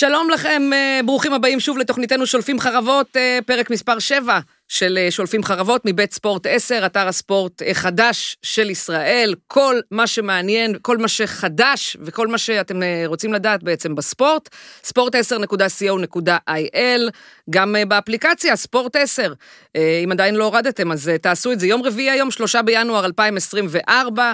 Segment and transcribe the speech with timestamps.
[0.00, 5.10] שלום לכם, אה, ברוכים הבאים שוב לתוכניתנו שולפים חרבות, אה, פרק מספר 7 של אה,
[5.10, 9.34] שולפים חרבות מבית ספורט 10, אתר הספורט החדש של ישראל.
[9.46, 14.48] כל מה שמעניין, כל מה שחדש וכל מה שאתם רוצים לדעת בעצם בספורט,
[14.86, 17.10] sport10.co.il,
[17.50, 19.32] גם באפליקציה, ספורט 10.
[19.76, 21.66] אם עדיין לא הורדתם, אז תעשו את זה.
[21.66, 24.32] יום רביעי היום, 3 בינואר 2024.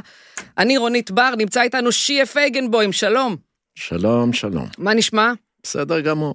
[0.59, 3.37] אני רונית בר, נמצא איתנו שיה פייגנבוים, שלום.
[3.75, 4.67] שלום, שלום.
[4.79, 5.33] מה נשמע?
[5.65, 6.35] בסדר גמור.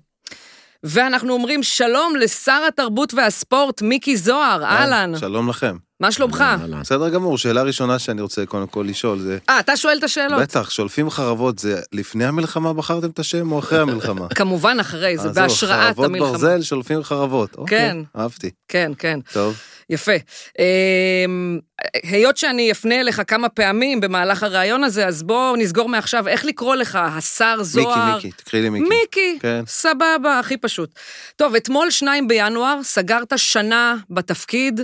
[0.83, 5.11] ואנחנו אומרים שלום לשר התרבות והספורט, מיקי זוהר, אהלן.
[5.19, 5.77] שלום לכם.
[5.99, 6.43] מה שלומך?
[6.81, 9.37] בסדר גמור, שאלה ראשונה שאני רוצה קודם כל לשאול זה...
[9.49, 10.41] אה, אתה שואל את השאלות?
[10.41, 14.27] בטח, שולפים חרבות, זה לפני המלחמה בחרתם את השם או אחרי המלחמה?
[14.35, 16.17] כמובן אחרי, זה בהשראת המלחמה.
[16.17, 17.55] חרבות ברזל, שולפים חרבות.
[17.57, 17.97] אוקיי, כן.
[18.17, 18.49] אהבתי.
[18.67, 19.19] כן, כן.
[19.33, 19.57] טוב.
[19.89, 20.11] יפה.
[20.59, 21.59] אמ,
[22.03, 26.75] היות שאני אפנה אליך כמה פעמים במהלך הראיון הזה, אז בוא נסגור מעכשיו איך לקרוא
[26.75, 28.05] לך, השר זוהר.
[28.05, 28.89] מיקי, מיקי, תקראי לי מיקי.
[28.89, 29.63] מיקי, כן.
[29.67, 30.89] סבבה, הכי פשוט.
[31.35, 34.81] טוב, אתמול, שניים בינואר, סגרת שנה בתפקיד.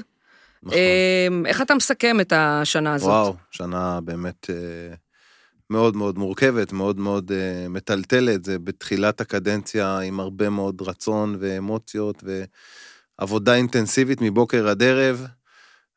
[0.66, 0.80] נכון.
[0.80, 3.09] אמ, איך אתה מסכם את השנה הזאת?
[3.09, 4.95] וואו, שנה באמת אה,
[5.69, 8.45] מאוד מאוד מורכבת, מאוד מאוד אה, מטלטלת.
[8.45, 12.23] זה בתחילת הקדנציה עם הרבה מאוד רצון ואמוציות
[13.19, 15.27] ועבודה אינטנסיבית מבוקר עד ערב.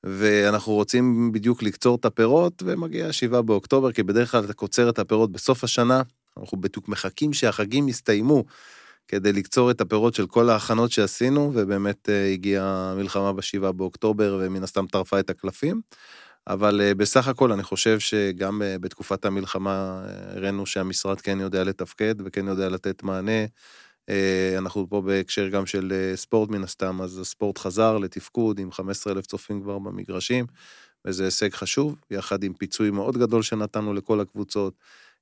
[0.04, 4.98] ואנחנו רוצים בדיוק לקצור את הפירות, ומגיע 7 באוקטובר, כי בדרך כלל אתה קוצר את
[4.98, 6.02] הפירות בסוף השנה,
[6.38, 8.44] אנחנו בדיוק מחכים שהחגים יסתיימו
[9.08, 14.62] כדי לקצור את הפירות של כל ההכנות שעשינו, ובאמת אה, הגיעה המלחמה ב-7 באוקטובר, ומן
[14.62, 15.80] הסתם טרפה את הקלפים.
[16.46, 20.04] אבל אה, בסך הכל אני חושב שגם אה, בתקופת המלחמה
[20.36, 23.44] הראינו שהמשרד כן יודע לתפקד וכן יודע לתת מענה.
[24.58, 29.26] אנחנו פה בהקשר גם של ספורט מן הסתם, אז הספורט חזר לתפקוד עם 15 אלף
[29.26, 30.46] צופים כבר במגרשים,
[31.04, 34.74] וזה הישג חשוב, יחד עם פיצוי מאוד גדול שנתנו לכל הקבוצות.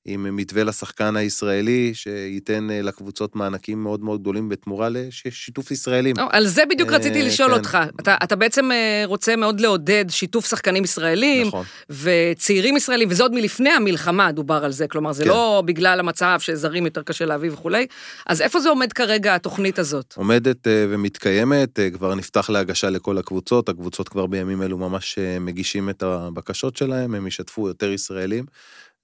[0.07, 6.17] עם מתווה לשחקן הישראלי, שייתן אה, לקבוצות מענקים מאוד מאוד גדולים בתמורה לשיתוף ישראלים.
[6.19, 7.59] או, על זה בדיוק רציתי אה, לשאול כן.
[7.59, 7.79] אותך.
[8.01, 11.65] אתה, אתה בעצם אה, רוצה מאוד לעודד שיתוף שחקנים ישראלים, נכון.
[11.91, 15.31] וצעירים ישראלים, וזה עוד מלפני המלחמה דובר על זה, כלומר, זה כן.
[15.31, 17.87] לא בגלל המצב שזרים יותר קשה להביא וכולי.
[18.27, 20.15] אז איפה זה עומד כרגע, התוכנית הזאת?
[20.17, 26.77] עומדת ומתקיימת, כבר נפתח להגשה לכל הקבוצות, הקבוצות כבר בימים אלו ממש מגישים את הבקשות
[26.77, 28.45] שלהם, הם ישתפו יותר ישראלים.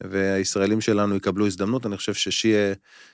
[0.01, 1.87] והישראלים שלנו יקבלו הזדמנות.
[1.87, 2.73] אני חושב ששיה,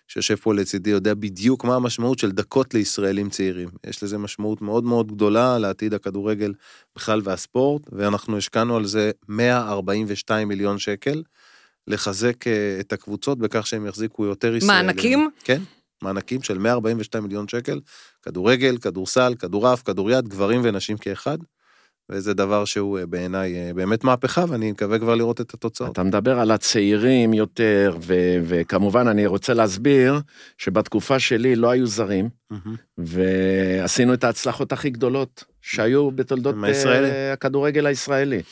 [0.08, 3.68] שיושב פה לצידי, יודע בדיוק מה המשמעות של דקות לישראלים צעירים.
[3.86, 6.54] יש לזה משמעות מאוד מאוד גדולה לעתיד הכדורגל
[6.96, 11.22] בכלל והספורט, ואנחנו השקענו על זה 142 מיליון שקל,
[11.86, 14.86] לחזק אה, את הקבוצות בכך שהם יחזיקו יותר ישראלים.
[14.86, 15.30] מענקים?
[15.44, 15.62] כן.
[16.02, 17.80] מענקים של 142 מיליון שקל,
[18.22, 21.38] כדורגל, כדורסל, כדורעף, כדוריד, גברים ונשים כאחד.
[22.10, 25.92] וזה דבר שהוא אה, בעיניי אה, באמת מהפכה, ואני מקווה כבר לראות את התוצאות.
[25.92, 30.20] אתה מדבר על הצעירים יותר, ו- וכמובן אני רוצה להסביר
[30.58, 32.56] שבתקופה שלי לא היו זרים, mm-hmm.
[32.98, 38.42] ועשינו את ההצלחות הכי גדולות שהיו בתולדות uh, הכדורגל הישראלי.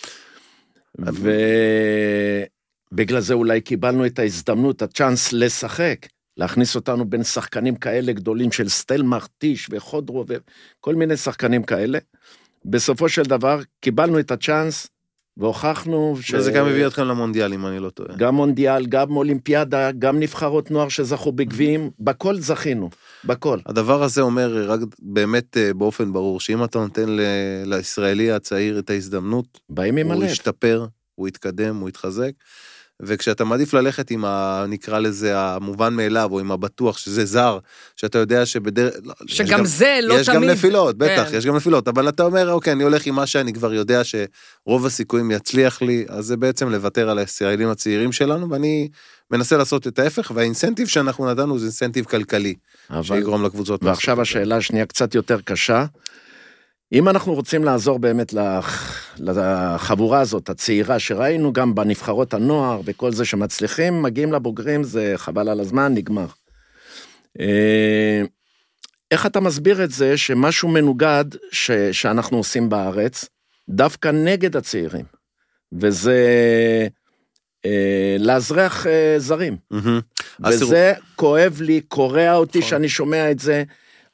[2.92, 6.06] ובגלל זה אולי קיבלנו את ההזדמנות, הצ'אנס לשחק.
[6.36, 11.98] להכניס אותנו בין שחקנים כאלה גדולים של סטלמך, טיש וחודרו וכל מיני שחקנים כאלה.
[12.70, 14.86] בסופו של דבר קיבלנו את הצ'אנס
[15.36, 16.34] והוכחנו ש...
[16.34, 18.16] וזה גם הביא אתכם למונדיאל, אם אני לא טועה.
[18.16, 22.90] גם מונדיאל, גם אולימפיאדה, גם נבחרות נוער שזכו בגביעים, בכל זכינו,
[23.24, 23.58] בכל.
[23.66, 27.20] הדבר הזה אומר רק באמת אה, באופן ברור, שאם אתה נותן ל...
[27.64, 30.22] לישראלי הצעיר את ההזדמנות, באים עם הלב.
[30.22, 32.30] הוא ישתפר, הוא יתקדם, הוא יתחזק.
[33.02, 34.64] וכשאתה מעדיף ללכת עם ה...
[34.68, 37.58] נקרא לזה המובן מאליו, או עם הבטוח שזה זר,
[37.96, 38.94] שאתה יודע שבדרך...
[39.04, 40.38] לא, שגם זה לא יש תמיד.
[40.38, 41.36] יש גם נפילות, בטח, כן.
[41.36, 44.86] יש גם נפילות, אבל אתה אומר, אוקיי, אני הולך עם מה שאני כבר יודע שרוב
[44.86, 48.88] הסיכויים יצליח לי, אז זה בעצם לוותר על הישראלים הצעירים שלנו, ואני
[49.30, 52.54] מנסה לעשות את ההפך, והאינסנטיב שאנחנו נתנו זה אינסנטיב כלכלי,
[52.90, 53.02] אבל...
[53.02, 53.84] שיגרום לקבוצות.
[53.84, 55.84] ועכשיו השאלה השנייה קצת יותר קשה.
[56.92, 58.34] אם אנחנו רוצים לעזור באמת
[59.18, 65.60] לחבורה הזאת, הצעירה, שראינו גם בנבחרות הנוער וכל זה שמצליחים, מגיעים לבוגרים, זה חבל על
[65.60, 66.26] הזמן, נגמר.
[67.40, 68.22] אה,
[69.10, 73.24] איך אתה מסביר את זה שמשהו מנוגד ש, שאנחנו עושים בארץ,
[73.68, 75.04] דווקא נגד הצעירים,
[75.72, 76.18] וזה
[77.64, 79.56] אה, לאזרח אה, זרים.
[79.74, 80.46] Mm-hmm.
[80.48, 82.70] וזה כואב לי, קורע אותי נכון.
[82.70, 83.64] שאני שומע את זה.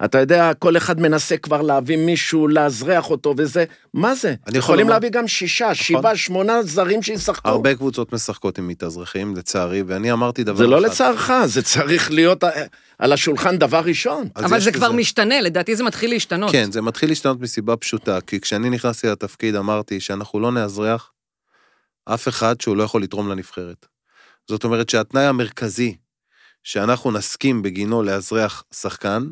[0.04, 3.64] אתה יודע, כל אחד מנסה כבר להביא מישהו, לאזרח אותו וזה,
[3.94, 4.34] מה זה?
[4.54, 4.93] יכולים לומר...
[4.93, 5.75] להביא גם שישה, נכון.
[5.75, 7.49] שבעה, שמונה זרים שישחקו.
[7.49, 10.93] הרבה קבוצות משחקות עם מתאזרחים, לצערי, ואני אמרתי דבר זה לא אחד.
[10.94, 12.44] זה לא לצערך, זה צריך להיות
[12.99, 14.28] על השולחן דבר ראשון.
[14.37, 14.96] אבל זה כבר זה...
[14.96, 16.52] משתנה, לדעתי זה מתחיל להשתנות.
[16.52, 21.12] כן, זה מתחיל להשתנות מסיבה פשוטה, כי כשאני נכנסתי לתפקיד אמרתי שאנחנו לא נאזרח
[22.04, 23.87] אף אחד שהוא לא יכול לתרום לנבחרת.
[24.49, 25.96] זאת אומרת שהתנאי המרכזי
[26.64, 29.26] שאנחנו נסכים בגינו לאזרח שחקן,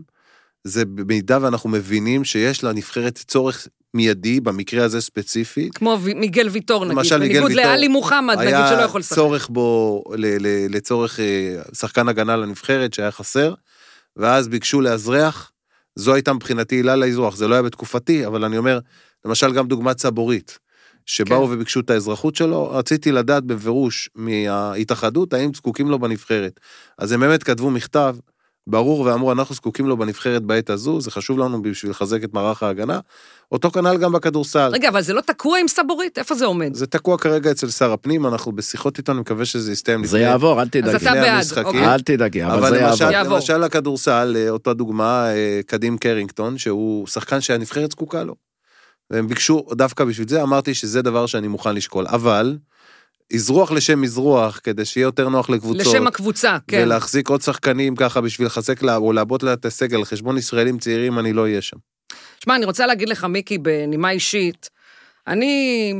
[0.64, 5.68] זה במידה ואנחנו מבינים שיש לנבחרת צורך מיידי, במקרה הזה ספציפי.
[5.74, 8.98] כמו ו- מיגל ויטור, נגיד, למשל, מיגל בניגוד ויטור, לאלי מוחמד, נגיד שלא יכול היה
[8.98, 9.14] לשחק.
[9.14, 13.54] צורך בו ל- ל- לצורך אה, שחקן הגנה לנבחרת שהיה חסר,
[14.16, 15.52] ואז ביקשו לאזרח,
[15.96, 18.78] זו הייתה מבחינתי עילה לאזרוח, זה לא היה בתקופתי, אבל אני אומר,
[19.24, 20.58] למשל גם דוגמת סבורית,
[21.06, 21.52] שבאו כן.
[21.52, 26.60] וביקשו את האזרחות שלו, רציתי לדעת בפירוש מההתאחדות האם זקוקים לו בנבחרת.
[26.98, 28.16] אז הם באמת כתבו מכתב
[28.70, 32.62] ברור ואמרו, אנחנו זקוקים לו בנבחרת בעת הזו, זה חשוב לנו בשביל לחזק את מערך
[32.62, 33.00] ההגנה.
[33.52, 34.70] אותו כנ"ל גם בכדורסל.
[34.72, 36.19] רגע, אבל זה לא תקוע עם סבורית?
[36.19, 36.75] איפה זה עומד?
[36.75, 40.62] זה תקוע כרגע אצל שר הפנים, אנחנו בשיחות איתו, אני מקווה שזה יסתיים זה יעבור,
[40.62, 40.88] אל תדאגי.
[40.88, 41.64] אתה לפני בעד.
[41.64, 41.87] אוקיי.
[41.94, 43.14] אל תדאגי, אבל אבל זה למשל, יעבור.
[43.14, 43.37] יעבור.
[43.37, 48.34] למשל הכדורסל, אה, אותה דוגמה, אה, קדים קרינגטון, שהוא שחקן שהנבחרת זקוקה לו.
[49.11, 52.06] והם ביקשו דווקא בשביל זה, אמרתי שזה דבר שאני מוכן לשקול.
[52.08, 52.56] אבל,
[53.35, 55.87] אזרוח לשם אזרוח, כדי שיהיה יותר נוח לקבוצות.
[55.87, 56.82] לשם הקבוצה, כן.
[56.85, 60.79] ולהחזיק עוד שחקנים ככה בשביל לחזק לה, או לעבות לה את הסגל על חשבון ישראלים
[60.79, 61.77] צעירים, אני לא אהיה שם.
[62.44, 64.71] שמע, אני רוצה להגיד לך, מיקי, בנימה אישית,
[65.29, 65.93] אני,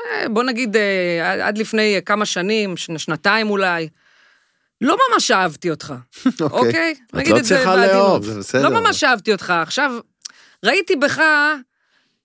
[0.00, 3.88] אה, בוא נגיד, אה, עד- לפני כמה שנים, שנתיים אולי,
[4.80, 5.94] לא ממש אהבתי אותך,
[6.40, 6.94] אוקיי?
[7.10, 7.76] את נגיד לא את זה צריכה.
[7.76, 8.24] לאהוב.
[8.24, 8.68] זה בסדר.
[8.68, 9.50] לא ממש אהבתי אותך.
[9.62, 9.92] עכשיו,
[10.64, 11.20] ראיתי בך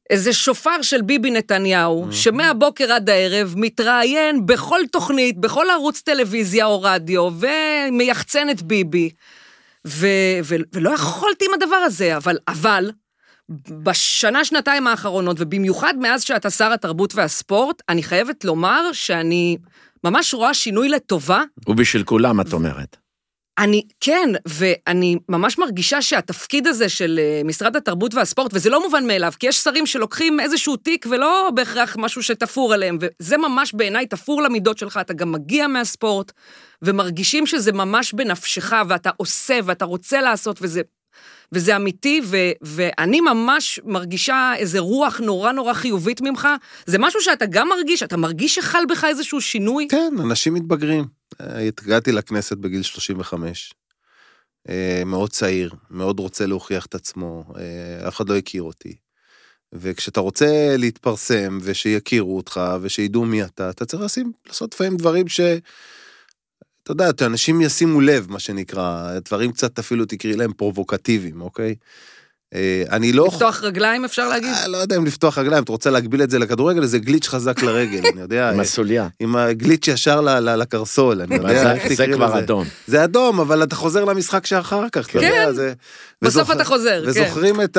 [0.10, 6.82] איזה שופר של ביבי נתניהו, שמהבוקר עד הערב מתראיין בכל תוכנית, בכל ערוץ טלוויזיה או
[6.82, 9.10] רדיו, ומייחצן את ביבי.
[9.88, 10.08] ו-
[10.44, 12.92] ו- ולא יכולתי עם הדבר הזה, אבל, אבל,
[13.70, 19.58] בשנה, שנתיים האחרונות, ובמיוחד מאז שאתה שר התרבות והספורט, אני חייבת לומר שאני
[20.04, 22.98] ממש רואה שינוי לטובה ובשביל כולם, את אומרת.
[23.58, 29.08] אני, כן, ואני ממש מרגישה שהתפקיד הזה של אה, משרד התרבות והספורט, וזה לא מובן
[29.08, 34.06] מאליו, כי יש שרים שלוקחים איזשהו תיק ולא בהכרח משהו שתפור עליהם, וזה ממש בעיניי
[34.06, 36.32] תפור למידות שלך, אתה גם מגיע מהספורט,
[36.82, 40.82] ומרגישים שזה ממש בנפשך, ואתה עושה, ואתה רוצה לעשות, וזה...
[41.52, 46.48] וזה אמיתי, ו, ואני ממש מרגישה איזה רוח נורא נורא חיובית ממך.
[46.86, 49.88] זה משהו שאתה גם מרגיש, אתה מרגיש שחל בך איזשהו שינוי?
[49.92, 51.06] כן, אנשים מתבגרים.
[51.42, 53.74] אה, הגעתי לכנסת בגיל 35.
[54.70, 58.96] אה, מאוד צעיר, מאוד רוצה להוכיח את עצמו, אה, אף אחד לא הכיר אותי.
[59.74, 65.40] וכשאתה רוצה להתפרסם ושיכירו אותך ושידעו מי אתה, אתה צריך לשים, לעשות לפעמים דברים ש...
[66.86, 71.76] אתה יודע, אנשים ישימו לב, מה שנקרא, דברים קצת אפילו תקראי להם פרובוקטיביים, אוקיי?
[72.54, 73.28] אה, אני לא...
[73.28, 74.50] לפתוח רגליים, אפשר להגיד?
[74.50, 77.64] אה, לא יודע אם לפתוח רגליים, אתה רוצה להגביל את זה לכדורגל, זה גליץ' חזק
[77.64, 78.50] לרגל, אני יודע.
[78.50, 79.08] עם אה, הסוליה.
[79.20, 81.48] עם הגליץ' ישר ל- ל- לקרסול, אני יודע,
[81.96, 82.40] זה- כבר.
[82.40, 82.66] אדום.
[82.88, 85.26] זה אדום, אבל אתה חוזר למשחק שאחר כך, אתה כן.
[85.26, 85.74] יודע, זה...
[86.22, 87.10] בסוף אתה חוזר, כן.
[87.10, 87.78] וזוכרים את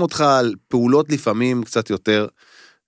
[0.00, 2.26] אותך על פעולות לפעמים קצת יותר,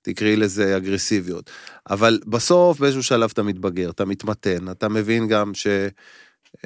[0.05, 1.51] תקראי לזה אגרסיביות.
[1.91, 5.67] אבל בסוף, באיזשהו שלב אתה מתבגר, אתה מתמתן, אתה מבין גם ש...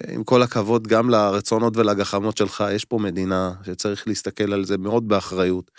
[0.09, 5.09] עם כל הכבוד גם לרצונות ולגחמות שלך, יש פה מדינה שצריך להסתכל על זה מאוד
[5.09, 5.71] באחריות.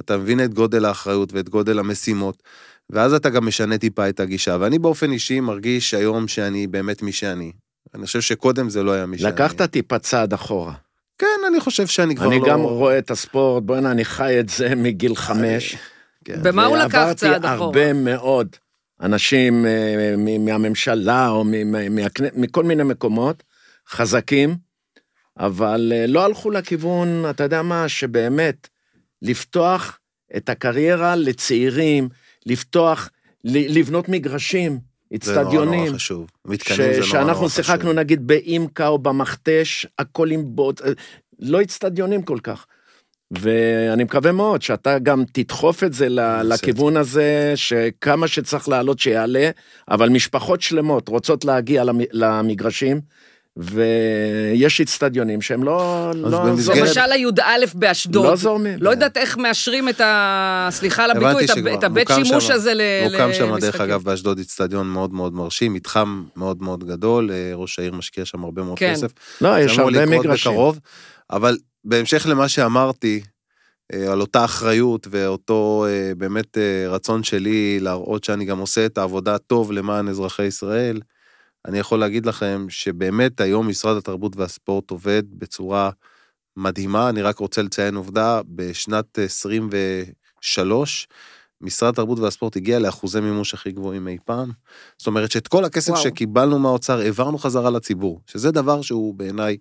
[0.00, 2.42] אתה מבין את גודל האחריות ואת גודל המשימות,
[2.90, 4.56] ואז אתה גם משנה טיפה את הגישה.
[4.60, 7.52] ואני באופן אישי מרגיש היום שאני באמת מי שאני.
[7.94, 9.32] אני חושב שקודם זה לא היה מי שאני.
[9.32, 10.72] לקחת טיפה צעד אחורה.
[11.18, 12.48] כן, אני חושב שאני כבר אני לא...
[12.48, 15.76] גם רואה את הספורט, בוא'נה, אני חי את זה מגיל חמש.
[16.24, 16.42] כן.
[16.42, 17.64] במה הוא לקח צעד ועברתי אחורה?
[17.66, 18.56] הרבה מאוד
[19.00, 21.44] אנשים אה, מהממשלה או
[22.36, 23.42] מכל מיני מקומות
[23.88, 24.56] חזקים,
[25.38, 28.68] אבל אה, לא הלכו לכיוון, אתה יודע מה, שבאמת,
[29.22, 29.98] לפתוח
[30.36, 32.08] את הקריירה לצעירים,
[32.46, 33.10] לפתוח,
[33.44, 34.78] לבנות מגרשים,
[35.22, 35.80] זה נורא אצטדיונים.
[35.84, 36.26] נורא חשוב.
[36.30, 37.50] ש- מתקנים זה נורא נורא שאנחנו חשוב.
[37.64, 40.90] שיחקנו נגיד באימקה או במכתש, הכל עם בוט, אה,
[41.38, 42.66] לא אצטדיונים כל כך.
[43.30, 46.06] ואני מקווה מאוד שאתה גם תדחוף את זה
[46.44, 49.50] לכיוון הזה, שכמה שצריך לעלות שיעלה,
[49.90, 53.00] אבל משפחות שלמות רוצות להגיע למ- למגרשים,
[53.56, 56.10] ויש אצטדיונים שהם לא...
[56.14, 56.76] לא במסגרת-.
[56.76, 58.26] למשל הי"א באשדוד.
[58.26, 58.78] לא זורמים.
[58.80, 60.68] לא יודעת איך מאשרים את ה...
[60.70, 63.80] סליחה על הביטוי, את הבית מוקם שימוש הזה ל- הוקם שם, דרך למשחקים.
[63.82, 68.44] אגב, באשדוד איצטדיון מאוד מאוד מרשים, מתחם מאוד מאוד גדול, אה, ראש העיר משקיע שם
[68.44, 68.92] הרבה מאוד כן.
[68.92, 69.10] כסף.
[69.40, 70.52] לא, יש הרבה מגרשים.
[70.52, 70.78] בקרוב,
[71.30, 73.20] אבל בהמשך למה שאמרתי,
[73.92, 78.98] אה, על אותה אחריות ואותו אה, באמת אה, רצון שלי להראות שאני גם עושה את
[78.98, 81.00] העבודה טוב למען אזרחי ישראל,
[81.64, 85.90] אני יכול להגיד לכם שבאמת היום משרד התרבות והספורט עובד בצורה
[86.56, 91.08] מדהימה, אני רק רוצה לציין עובדה, בשנת 23,
[91.60, 94.50] משרד התרבות והספורט הגיע לאחוזי מימוש הכי גבוהים אי פעם.
[94.98, 96.02] זאת אומרת שאת כל הכסף וואו.
[96.02, 99.56] שקיבלנו מהאוצר העברנו חזרה לציבור, שזה דבר שהוא בעיניי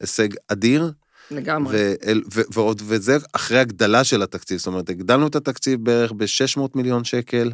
[0.00, 0.92] הישג אדיר,
[1.30, 1.76] לגמרי.
[1.76, 6.60] ואל- ו- ועוד, וזה אחרי הגדלה של התקציב, זאת אומרת, הגדלנו את התקציב בערך ב-600
[6.74, 7.52] מיליון שקל,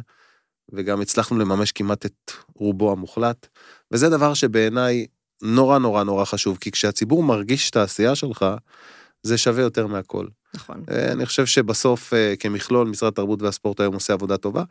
[0.73, 3.47] וגם הצלחנו לממש כמעט את רובו המוחלט,
[3.91, 5.05] וזה דבר שבעיניי
[5.41, 8.45] נורא נורא נורא חשוב, כי כשהציבור מרגיש את העשייה שלך,
[9.23, 10.27] זה שווה יותר מהכל.
[10.55, 10.83] נכון.
[10.91, 14.63] אה, אני חושב שבסוף, אה, כמכלול, משרד התרבות והספורט היום עושה עבודה טובה,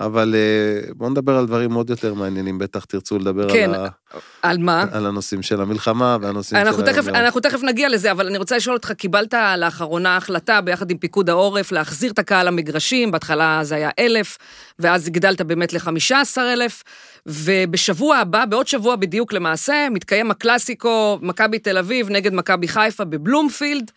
[0.00, 3.88] אבל אה, בואו נדבר על דברים עוד יותר מעניינים, בטח תרצו לדבר כן, על, ה...
[4.42, 4.84] על מה?
[4.92, 7.16] על הנושאים של המלחמה והנושאים אנחנו של תכף, היום-יום.
[7.16, 11.30] אנחנו תכף נגיע לזה, אבל אני רוצה לשאול אותך, קיבלת לאחרונה החלטה ביחד עם פיקוד
[11.30, 14.38] העורף להחזיר את הקהל למגרשים, בהתחלה זה היה אלף,
[14.78, 16.82] ואז הגדלת באמת ל-15 אלף,
[17.26, 23.90] ובשבוע הבא, בעוד שבוע בדיוק למעשה, מתקיים הקלאסיקו מכבי תל אביב נגד מכבי חיפה בבלומפילד,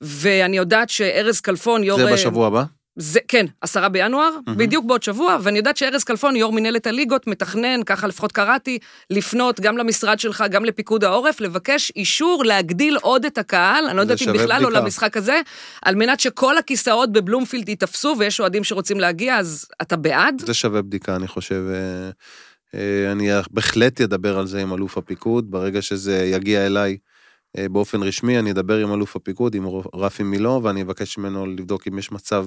[0.00, 1.98] ואני יודעת שארז כלפון, יו"ר...
[1.98, 2.64] זה בשבוע הבא?
[3.00, 4.52] זה, כן, עשרה בינואר, mm-hmm.
[4.56, 8.78] בדיוק בעוד שבוע, ואני יודעת שארז כלפון, יו"ר מנהלת הליגות, מתכנן, ככה לפחות קראתי,
[9.10, 14.02] לפנות גם למשרד שלך, גם לפיקוד העורף, לבקש אישור להגדיל עוד את הקהל, אני לא
[14.02, 14.84] יודעת אם בכלל או בדיקה.
[14.84, 15.40] למשחק הזה,
[15.82, 20.42] על מנת שכל הכיסאות בבלומפילד ייתפסו, ויש אוהדים שרוצים להגיע, אז אתה בעד?
[20.46, 21.62] זה שווה בדיקה, אני חושב.
[21.70, 22.10] אה,
[22.74, 26.96] אה, אני בהחלט אדבר על זה עם אלוף הפיקוד, ברגע שזה יגיע אליי
[27.56, 31.98] באופן רשמי, אני אדבר עם אלוף הפיקוד, עם רפי מילו, ואני אבקש ממנו לבדוק אם
[31.98, 32.46] יש מצב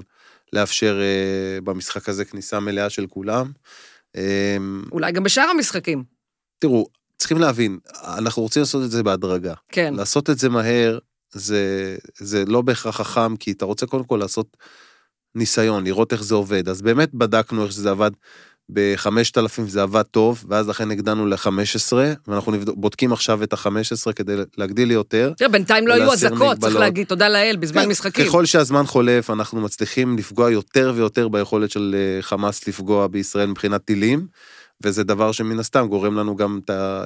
[0.54, 3.52] לאפשר אה, במשחק הזה כניסה מלאה של כולם.
[4.16, 4.58] אה,
[4.92, 6.04] אולי גם בשאר המשחקים.
[6.60, 6.86] תראו,
[7.18, 7.80] צריכים להבין,
[8.18, 9.54] אנחנו רוצים לעשות את זה בהדרגה.
[9.70, 9.94] כן.
[9.94, 11.00] לעשות את זה מהר,
[11.32, 14.58] זה, זה לא בהכרח חכם, כי אתה רוצה קודם כל לעשות
[15.36, 16.70] ניסיון, לראות איך זה עובד.
[16.70, 18.12] אז באמת בדקנו איך שזה עבד
[18.74, 21.94] ב-5,000, זה עבד טוב, ואז לכן הגדלנו ל-15,
[22.28, 25.34] ואנחנו נבדוק, בודקים עכשיו את ה-15 כדי להגדיל ליותר.
[25.38, 26.76] תראה, בינתיים לא היו אזעקות, צריך.
[26.76, 28.26] להגיד, תודה לאל, בזמן כן, משחקים.
[28.26, 33.86] ככל שהזמן חולף, אנחנו מצליחים לפגוע יותר ויותר ביכולת של אה, חמאס לפגוע בישראל מבחינת
[33.86, 34.28] טילים,
[34.84, 37.04] וזה דבר שמן הסתם גורם לנו גם את ה...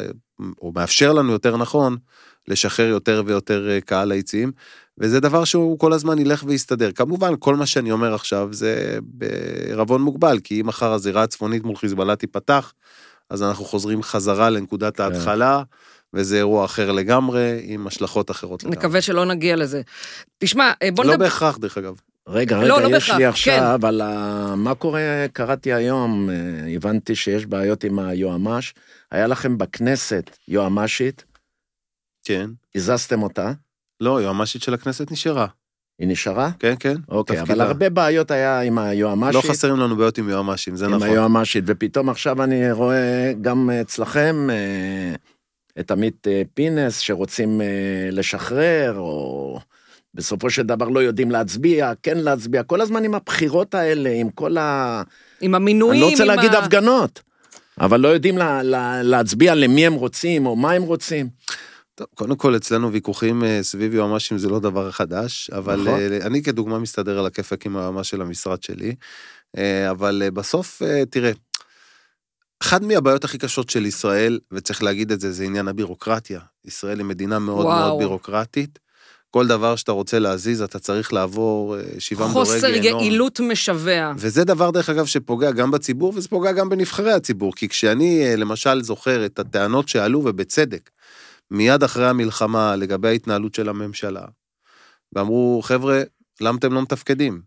[0.61, 1.97] או מאפשר לנו יותר נכון,
[2.47, 4.51] לשחרר יותר ויותר אה, קהל ליציעים,
[4.99, 6.91] וזה דבר שהוא כל הזמן ילך ויסתדר.
[6.91, 11.75] כמובן, כל מה שאני אומר עכשיו זה בערבון מוגבל, כי אם מחר הזירה הצפונית מול
[11.75, 12.73] חיזבאללה תיפתח,
[13.29, 15.63] אז אנחנו חוזרים חזרה לנקודת ההתחלה,
[16.13, 18.77] וזה אירוע אחר לגמרי, עם השלכות אחרות לגמרי.
[18.77, 19.81] נקווה שלא נגיע לזה.
[20.37, 21.25] תשמע, אה, בוא לא נדבר...
[21.25, 21.95] בהכרח, דרך אגב.
[22.27, 23.29] רגע, לא, רגע, לא יש בהכרח, לי כן.
[23.29, 24.53] עכשיו, על ה...
[24.57, 26.35] מה קורה, קראתי היום, אה,
[26.75, 28.73] הבנתי שיש בעיות עם היועמ"ש.
[29.11, 31.25] היה לכם בכנסת יועמ"שית,
[32.23, 32.49] כן.
[32.75, 33.51] הזזתם אותה,
[34.01, 35.47] לא, יועמ"שית של הכנסת נשארה.
[35.99, 36.49] היא נשארה?
[36.59, 36.95] כן, כן.
[37.09, 37.63] אוקיי, אבל תפקידה.
[37.63, 39.51] הרבה בעיות היה עם לא היועמ"שית.
[39.51, 41.07] חסרים לנו בעיות עם יועמ"שים, זה עם נכון.
[41.07, 45.15] היועמ"שית, ופתאום עכשיו אני רואה גם אצלכם אה,
[45.79, 47.65] את עמית אה, פינס שרוצים אה,
[48.11, 49.59] לשחרר, או
[50.13, 54.57] בסופו של דבר לא יודעים להצביע, כן להצביע, כל הזמן עם הבחירות האלה, עם כל
[54.57, 55.01] ה...
[55.41, 56.59] עם המינויים, אני לא רוצה עם להגיד ה...
[56.59, 57.21] הפגנות,
[57.81, 61.29] אבל לא יודעים לה, לה, להצביע למי הם רוצים, או מה הם רוצים.
[61.97, 65.99] טוב, קודם כל, אצלנו ויכוחים אה, סביב יועמ"שים זה לא דבר חדש, אבל נכון.
[65.99, 68.95] אה, אני כדוגמה מסתדר על הכיפאק עם היועמ"ש של המשרד שלי,
[69.57, 71.31] אה, אבל בסוף, אה, תראה,
[72.63, 76.39] אחת מהבעיות הכי קשות של ישראל, וצריך להגיד את זה, זה עניין הבירוקרטיה.
[76.65, 77.79] ישראל היא מדינה מאוד וואו.
[77.79, 78.79] מאוד בירוקרטית.
[79.31, 83.01] כל דבר שאתה רוצה להזיז, אתה צריך לעבור שבעה מדורי חוסר גיהנום.
[83.01, 84.13] יעילות משווע.
[84.17, 87.55] וזה דבר, דרך אגב, שפוגע גם בציבור, וזה פוגע גם בנבחרי הציבור.
[87.55, 90.89] כי כשאני, למשל, זוכר את הטענות שעלו, ובצדק,
[91.51, 94.25] מיד אחרי המלחמה לגבי ההתנהלות של הממשלה,
[95.13, 96.01] ואמרו, חבר'ה,
[96.41, 97.41] למה אתם לא מתפקדים?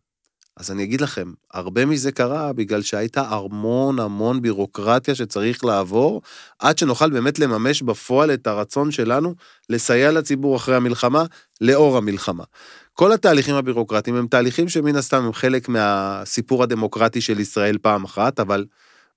[0.56, 6.22] אז אני אגיד לכם, הרבה מזה קרה בגלל שהייתה המון המון בירוקרטיה שצריך לעבור,
[6.58, 9.34] עד שנוכל באמת לממש בפועל את הרצון שלנו
[9.68, 11.24] לסייע לציבור אחרי המלחמה,
[11.60, 12.44] לאור המלחמה.
[12.92, 18.40] כל התהליכים הבירוקרטיים הם תהליכים שמן הסתם הם חלק מהסיפור הדמוקרטי של ישראל פעם אחת,
[18.40, 18.64] אבל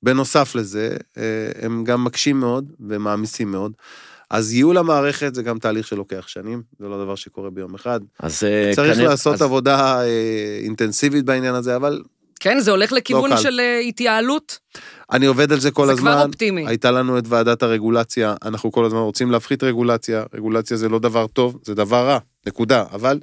[0.04, 3.72] בנוסף לזה, אה, הם גם מקשים מאוד ומעמיסים מאוד.
[4.30, 8.00] אז ייעול המערכת זה גם תהליך שלוקח שנים, זה לא דבר שקורה ביום אחד.
[8.20, 12.01] אז אה, צריך כנראה- לעשות אז- עבודה אה, אינטנסיבית בעניין הזה, אבל
[12.39, 13.38] כן, זה הולך לכיוון לא.
[13.38, 14.60] של אה, התייעלות.
[15.12, 16.12] אני עובד על זה כל זה הזמן.
[16.12, 16.68] כבר אופטימי.
[16.68, 21.27] הייתה לנו את ועדת הרגולציה, אנחנו כל הזמן רוצים להפחית רגולציה, רגולציה זה לא דבר
[21.27, 22.84] טוב, זה דבר רע, נקודה.
[22.92, 23.20] אבל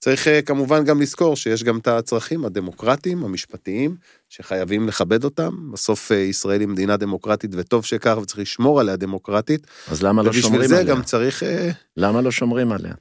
[0.00, 3.96] צריך כמובן גם לזכור שיש גם את הצרכים הדמוקרטיים, המשפטיים,
[4.36, 5.72] שחייבים לכבד אותם.
[5.72, 9.66] בסוף אה, ישראל היא מדינה דמוקרטית, וטוב שכך, וצריך לשמור עליה דמוקרטית.
[9.90, 10.94] אז למה לא ובשביל שומרים זה עליה?
[10.94, 11.42] גם צריך...
[11.42, 12.92] אה, למה לא שומרים עליה?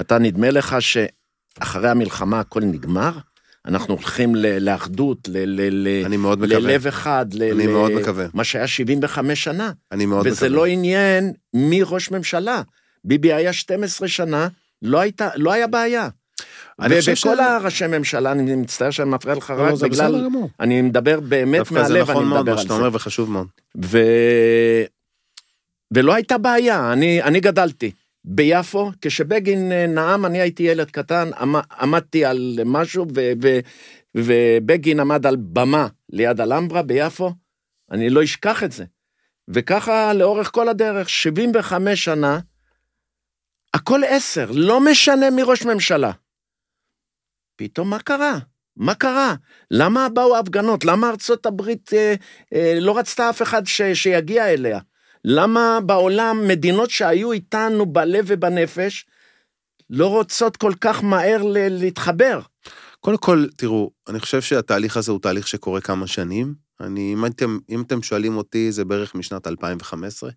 [0.00, 3.12] אתה, נדמה לך שאחרי המלחמה הכל נגמר?
[3.66, 5.28] אנחנו הולכים לאחדות.
[5.28, 8.26] ללב אחד, ל- אני ל- מאוד מקווה.
[8.34, 9.72] מה שהיה 75 שנה.
[9.92, 10.48] אני מאוד וזה מקווה.
[10.48, 12.62] לא עניין מי ראש ממשלה.
[13.04, 14.48] ביבי היה 12 שנה,
[14.82, 16.08] לא, הייתה, לא היה בעיה.
[16.80, 20.28] אני ובכל ש- הראשי ממשלה, אני מצטער שאני מפריע לך לא, רק זה בגלל...
[20.60, 22.80] אני מדבר באמת דווקא זה מהלב, אני נכון מאוד מדבר מה על שאתה זה.
[22.80, 23.46] אומר, וחשוב מאוד.
[23.84, 23.98] ו...
[25.94, 27.90] ולא הייתה בעיה, אני, אני גדלתי.
[28.24, 33.58] ביפו, כשבגין אה, נאם, אני הייתי ילד קטן, עמ, עמדתי על משהו, ו, ו,
[34.14, 37.32] ובגין עמד על במה ליד אלמברה ביפו,
[37.90, 38.84] אני לא אשכח את זה.
[39.48, 42.38] וככה לאורך כל הדרך, 75 שנה,
[43.74, 46.10] הכל עשר, לא משנה מי ראש ממשלה.
[47.56, 48.38] פתאום מה קרה?
[48.76, 49.34] מה קרה?
[49.70, 50.84] למה באו ההפגנות?
[50.84, 52.14] למה ארצות הברית אה,
[52.54, 54.78] אה, לא רצתה אף אחד ש, שיגיע אליה?
[55.24, 59.06] למה בעולם מדינות שהיו איתנו בלב ובנפש
[59.90, 62.40] לא רוצות כל כך מהר ל- להתחבר?
[63.00, 66.54] קודם כל, תראו, אני חושב שהתהליך הזה הוא תהליך שקורה כמה שנים.
[66.80, 70.30] אני, אם אתם, אם אתם שואלים אותי, זה בערך משנת 2015.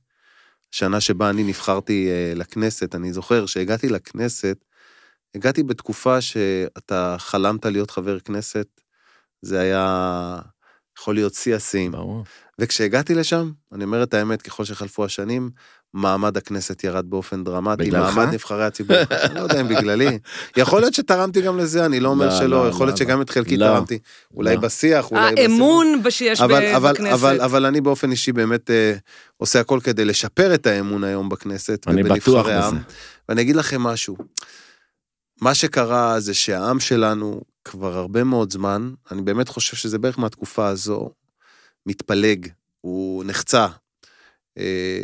[0.72, 4.58] שנה שבה אני נבחרתי uh, לכנסת, אני זוכר שהגעתי לכנסת,
[5.38, 8.68] הגעתי בתקופה שאתה חלמת להיות חבר כנסת,
[9.42, 10.40] זה היה
[11.00, 11.92] יכול להיות שיא השיאים.
[11.92, 12.24] ברור.
[12.60, 15.50] וכשהגעתי לשם, אני אומר את האמת, ככל שחלפו השנים,
[15.94, 18.16] מעמד הכנסת ירד באופן דרמטי, בגללך?
[18.16, 20.20] מעמד נבחרי הציבור, אני לא יודע אם בגללי.
[20.58, 23.22] יכול להיות שתרמתי גם לזה, אני לא אומר לא, שלא, לא, יכול להיות לא, שגם
[23.22, 23.66] את חלקי לא.
[23.66, 24.00] תרמתי.
[24.34, 24.62] אולי לא.
[24.62, 25.44] בשיח, אולי בסיפור.
[25.54, 27.14] האמון שיש ב- אבל, אבל, בכנסת.
[27.14, 28.94] אבל, אבל אני באופן אישי באמת אה,
[29.38, 32.48] עושה הכל כדי לשפר את האמון היום בכנסת אני בטוח.
[32.48, 32.78] בזה.
[33.30, 34.18] ואני אגיד לכם משהו,
[35.42, 40.68] מה שקרה זה שהעם שלנו כבר הרבה מאוד זמן, אני באמת חושב שזה בערך מהתקופה
[40.68, 41.10] הזו,
[41.86, 42.48] מתפלג,
[42.82, 43.68] הוא נחצה.
[44.58, 45.04] אה,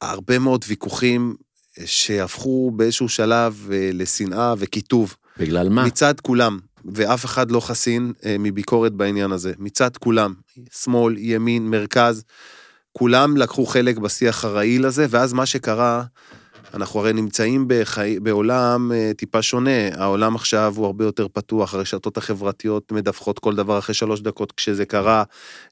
[0.00, 1.34] הרבה מאוד ויכוחים
[1.78, 5.16] אה, שהפכו באיזשהו שלב אה, לשנאה וקיטוב.
[5.38, 5.86] בגלל מה?
[5.86, 6.58] מצד כולם,
[6.92, 10.34] ואף אחד לא חסין אה, מביקורת בעניין הזה, מצד כולם,
[10.72, 12.24] שמאל, ימין, מרכז,
[12.92, 16.04] כולם לקחו חלק בשיח הרעיל הזה, ואז מה שקרה,
[16.74, 18.20] אנחנו הרי נמצאים בחי...
[18.20, 23.78] בעולם אה, טיפה שונה, העולם עכשיו הוא הרבה יותר פתוח, הרשתות החברתיות מדווחות כל דבר
[23.78, 25.22] אחרי שלוש דקות כשזה קרה,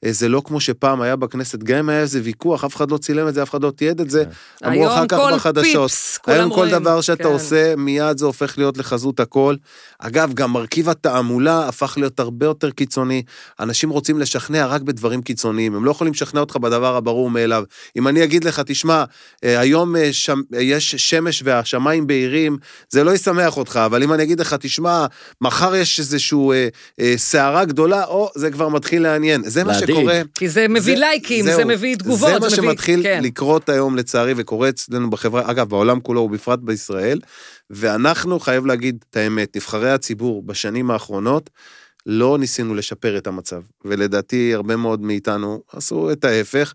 [0.04, 2.98] אה, זה לא כמו שפעם היה בכנסת, גם אם היה איזה ויכוח, אף אחד לא
[2.98, 4.24] צילם את זה, אף אחד לא תיעד את זה,
[4.64, 5.90] אמרו היום אחר כך כל בחדשות.
[5.90, 6.72] פיפס, היום כל רואים.
[6.72, 7.28] דבר שאתה כן.
[7.28, 9.56] עושה, מיד זה הופך להיות לחזות הכל.
[9.98, 13.22] אגב, גם מרכיב התעמולה הפך להיות הרבה יותר קיצוני.
[13.60, 17.64] אנשים רוצים לשכנע רק בדברים קיצוניים, הם לא יכולים לשכנע אותך בדבר הברור מאליו.
[17.96, 19.04] אם אני אגיד לך, תשמע,
[19.44, 22.56] אה, היום שם, יש שמש והשמיים בהירים,
[22.88, 25.06] זה לא ישמח אותך, אבל אם אני אגיד לך, תשמע,
[25.40, 26.68] מחר יש איזושהי אה,
[27.00, 29.42] אה, סערה גדולה, או, זה כבר מתחיל לעניין.
[29.44, 29.74] זה מה.
[29.74, 30.22] שקורה.
[30.34, 31.56] כי זה מביא לייקים, זהו.
[31.56, 32.56] זה מביא תגובות, זה מה מביא...
[32.56, 33.20] שמתחיל כן.
[33.22, 37.20] לקרות היום לצערי וקורה אצלנו בחברה, אגב בעולם כולו ובפרט בישראל,
[37.70, 41.50] ואנחנו חייב להגיד את האמת, נבחרי הציבור בשנים האחרונות
[42.06, 46.74] לא ניסינו לשפר את המצב, ולדעתי הרבה מאוד מאיתנו עשו את ההפך,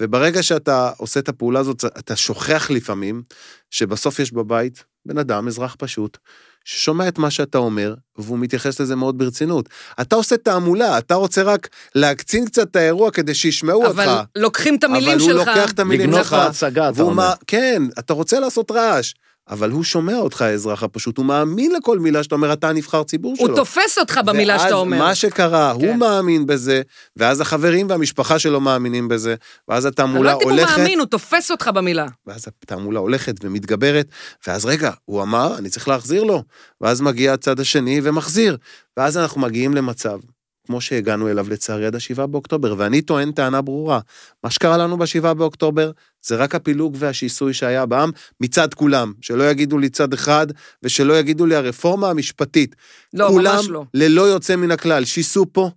[0.00, 3.22] וברגע שאתה עושה את הפעולה הזאת, אתה שוכח לפעמים
[3.70, 6.18] שבסוף יש בבית בן אדם, אזרח פשוט,
[6.64, 9.68] ששומע את מה שאתה אומר, והוא מתייחס לזה מאוד ברצינות.
[10.00, 13.98] אתה עושה תעמולה, אתה רוצה רק להקצין קצת את האירוע כדי שישמעו אותך.
[13.98, 15.48] אבל לוקחים את המילים אבל הוא שלך.
[15.48, 16.32] לוקח את המילים לגנוב שלך.
[16.32, 17.14] את ההצגה, אתה אומר.
[17.14, 19.14] מה, כן, אתה רוצה לעשות רעש,
[19.50, 23.36] אבל הוא שומע אותך, האזרח הפשוט, הוא מאמין לכל מילה שאתה אומר, אתה הנבחר ציבור
[23.36, 23.46] שלו.
[23.46, 24.96] הוא תופס אותך במילה שאתה אומר.
[24.96, 25.86] ואז מה שקרה, כן.
[25.86, 26.82] הוא מאמין בזה,
[27.16, 29.34] ואז החברים והמשפחה שלו מאמינים בזה,
[29.68, 32.06] ואז אני לא התעמולה יודעת אם הוא הולכת, מאמין, הוא תופס אותך במילה.
[32.26, 34.06] ואז התעמולה הולכת ומתגברת,
[34.46, 36.42] ואז רגע, הוא אמר, אני צריך להחזיר לו,
[36.80, 38.56] ואז מגיע הצד השני ומחזיר,
[38.96, 40.18] ואז אנחנו מגיעים למצב,
[40.66, 44.00] כמו שהגענו אליו לצערי עד השבעה באוקטובר, ואני טוען טענה ברורה,
[44.44, 45.90] מה שקרה לנו בשבעה באוקטובר,
[46.26, 50.46] זה רק הפילוג והשיסוי שהיה בעם מצד כולם, שלא יגידו לי צד אחד,
[50.82, 52.76] ושלא יגידו לי הרפורמה המשפטית.
[53.14, 53.84] לא, כולם, ממש לא.
[53.94, 55.70] ללא יוצא מן הכלל, שיסו פה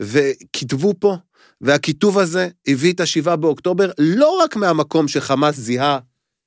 [0.00, 1.16] וכתבו פה,
[1.60, 5.98] והכיתוב הזה הביא את השבעה באוקטובר לא רק מהמקום שחמאס זיהה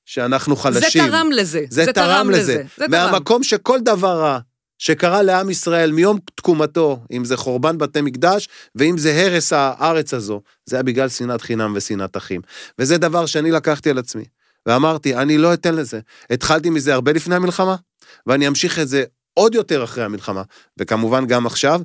[0.06, 1.08] שאנחנו זה חלשים.
[1.08, 1.66] תרם לזה.
[1.70, 2.64] זה תרם לזה.
[2.78, 2.92] זה תרם.
[2.92, 4.40] מהמקום שכל דבר רע
[4.86, 10.42] שקרה לעם ישראל מיום תקומתו, אם זה חורבן בתי מקדש, ואם זה הרס הארץ הזו,
[10.66, 12.42] זה היה בגלל שנאת חינם ושנאת אחים.
[12.80, 14.24] וזה דבר שאני לקחתי על עצמי,
[14.66, 16.00] ואמרתי, אני לא אתן לזה.
[16.30, 17.76] התחלתי מזה הרבה לפני המלחמה,
[18.28, 20.42] ואני אמשיך את זה עוד יותר אחרי המלחמה,
[20.78, 21.82] וכמובן גם עכשיו.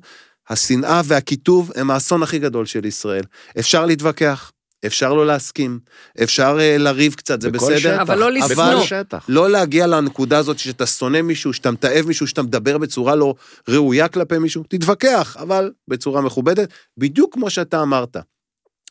[0.48, 3.24] השנאה והקיטוב הם האסון הכי גדול של ישראל.
[3.58, 4.52] אפשר להתווכח,
[4.86, 5.78] אפשר לא להסכים,
[6.22, 7.78] אפשר אה, לריב קצת, זה בסדר.
[7.78, 8.74] שטח, אבל לא לשנוא.
[8.74, 9.24] בכל שטח.
[9.28, 13.34] לא להגיע לנקודה הזאת שאתה שונא מישהו, שאתה מתעב מישהו, שאתה מדבר בצורה לא
[13.68, 18.16] ראויה כלפי מישהו, תתווכח, אבל בצורה מכובדת, בדיוק כמו שאתה אמרת.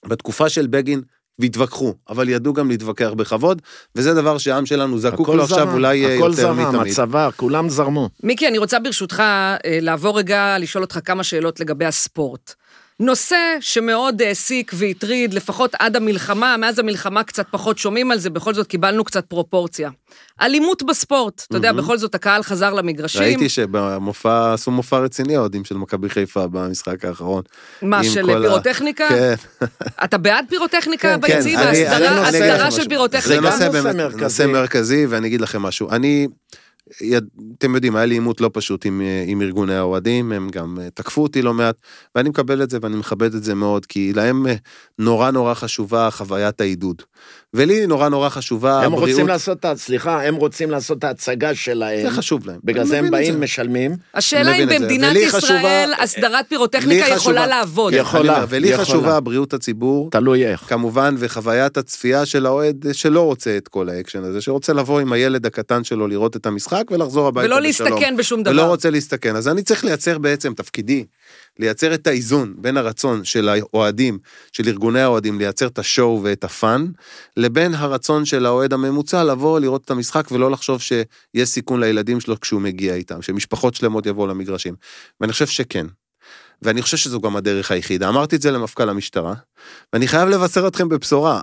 [0.06, 1.02] בתקופה של בגין,
[1.40, 3.62] והתווכחו, אבל ידעו גם להתווכח בכבוד,
[3.96, 6.92] וזה דבר שהעם שלנו זקוק הכל לו עכשיו זרם, אולי אה, הכל יותר זרם, מתמיד.
[6.92, 8.10] הצבא, כולם זרמו.
[8.24, 12.54] מיקי, אני רוצה ברשותך אה, לעבור רגע לשאול אותך כמה שאלות לגבי הספורט.
[13.00, 18.54] נושא שמאוד העסיק והטריד, לפחות עד המלחמה, מאז המלחמה קצת פחות שומעים על זה, בכל
[18.54, 19.90] זאת קיבלנו קצת פרופורציה.
[20.42, 23.22] אלימות בספורט, אתה יודע, בכל זאת הקהל חזר למגרשים.
[23.22, 27.44] ראיתי שבמופע, עשו מופע רציני האוהדים של מכבי חיפה במשחק האחרון.
[27.82, 29.08] מה, של כל ה- פירוטכניקה?
[29.10, 29.34] כן.
[30.04, 31.60] אתה בעד פירוטכניקה כן, כן, ביציעים?
[31.60, 32.30] הסדרה
[32.70, 32.90] לכם של.
[32.90, 33.28] פירוטכניקה?
[33.58, 33.68] זה
[34.22, 35.06] נושא מרכזי.
[35.06, 35.90] ואני אגיד לכם משהו.
[35.92, 36.28] אני
[37.58, 40.90] אתם יודעים, היה לי עימות לא פשוט עם, אה, עם ארגוני האוהדים, הם גם אה,
[40.94, 41.76] תקפו אותי לא מעט,
[42.16, 44.54] ואני מקבל את זה ואני מכבד את זה מאוד, כי להם אה,
[45.00, 47.02] נורא נורא חשובה חוויית העידוד.
[47.54, 49.66] ולי נורא נורא חשובה הם הבריאות, רוצים לעשות.
[49.76, 52.02] סליחה, הם רוצים לעשות את ההצגה שלהם.
[52.10, 52.60] זה חשוב להם.
[52.64, 53.40] בגלל זה הם באים, זה.
[53.40, 53.92] משלמים.
[54.14, 54.70] השאלה אם.
[54.70, 57.94] במדינת ולי ישראל חשובה- הסדרת פירוטכניקה חשובה- יכולה לעבוד.
[57.94, 58.86] יכול- אני אומר, יכולה, ולי יכולה.
[58.86, 60.60] חשובה בריאות הציבור, תלוי איך.
[60.68, 65.46] כמובן, וחוויית הצפייה של האוהד שלא רוצה את כל האקשן הזה, שרוצה לבוא עם הילד
[65.46, 67.90] הקטן שלו לראות את המשחק ולחזור הביתה ולא בשלום.
[67.90, 68.52] להסתכן בשום דבר.
[68.52, 69.36] ולא רוצה להסתכן.
[69.36, 71.06] אז אני צריך לייצר בעצם, תפקידי,
[71.60, 74.18] לייצר את האיזון בין הרצון של האוהדים,
[74.52, 76.86] של ארגוני האוהדים, לייצר את ה show ואת ה fun,
[77.38, 82.40] לבין הרצון של האוהד הממוצע לבוא לראות את המשחק ולא לחשוב שיש סיכון לילדים שלו
[82.40, 84.76] כשהוא מגיע איתם, שמשפחות שלמות יבואו למגרשים.
[85.22, 85.86] ואני חושב שכן.
[86.62, 88.10] ואני חושב שזו גם הדרך היחידה.
[88.10, 89.34] אמרתי את זה למפכ"ל המשטרה,
[89.94, 91.42] ואני חייב לבשר אתכם בבשורה.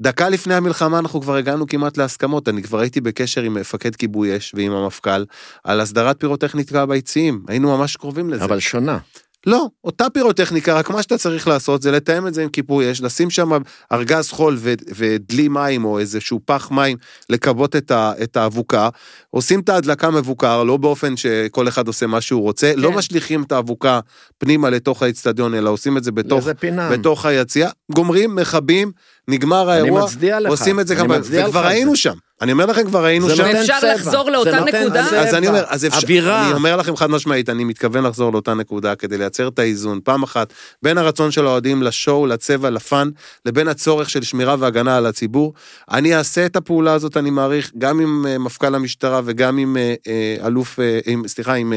[0.00, 4.36] דקה לפני המלחמה אנחנו כבר הגענו כמעט להסכמות, אני כבר הייתי בקשר עם מפקד כיבוי
[4.36, 5.24] אש ועם המפכ"ל
[5.64, 8.44] על הסדרת פירוטכניקה ביציעים, היינו ממש קרובים לזה.
[8.44, 8.98] אבל שונה.
[9.46, 13.00] לא, אותה פירוטכניקה, רק מה שאתה צריך לעשות זה לתאם את זה עם כיבוי אש,
[13.00, 13.50] לשים שם
[13.92, 16.96] ארגז חול ו- ודלי מים או איזשהו פח מים,
[17.30, 18.88] לכבות את, ה- את האבוקה,
[19.30, 22.94] עושים את ההדלקה מבוקר, לא באופן שכל אחד עושה מה שהוא רוצה, לא כן.
[22.94, 24.00] משליכים את האבוקה
[24.38, 26.46] פנימה לתוך האצטדיון, אלא עושים את זה בתוך.
[26.92, 28.92] בתוך היציאה, גומרים, מכבים,
[29.28, 30.50] נגמר אני האירוע, מצדיע לך.
[30.50, 31.00] עושים את זה לך
[31.48, 31.96] וכבר היינו זה.
[31.96, 33.42] שם, אני אומר לכם, כבר היינו שם.
[33.42, 33.94] נותן ואפשר צבע.
[33.94, 35.06] לחזור לאותה זה נותן נקודה?
[35.08, 35.20] צבע.
[35.20, 36.46] אז אני אומר, אז אפשר, אווירה.
[36.46, 40.22] אני אומר לכם חד משמעית, אני מתכוון לחזור לאותה נקודה כדי לייצר את האיזון, פעם
[40.22, 43.08] אחת, בין הרצון של האוהדים לשואו, לצבע, לפאן,
[43.46, 45.52] לבין הצורך של שמירה והגנה על הציבור.
[45.90, 50.46] אני אעשה את הפעולה הזאת, אני מעריך, גם עם אה, מפכ"ל המשטרה וגם עם אה,
[50.46, 51.72] אלוף, אה, עם, סליחה, עם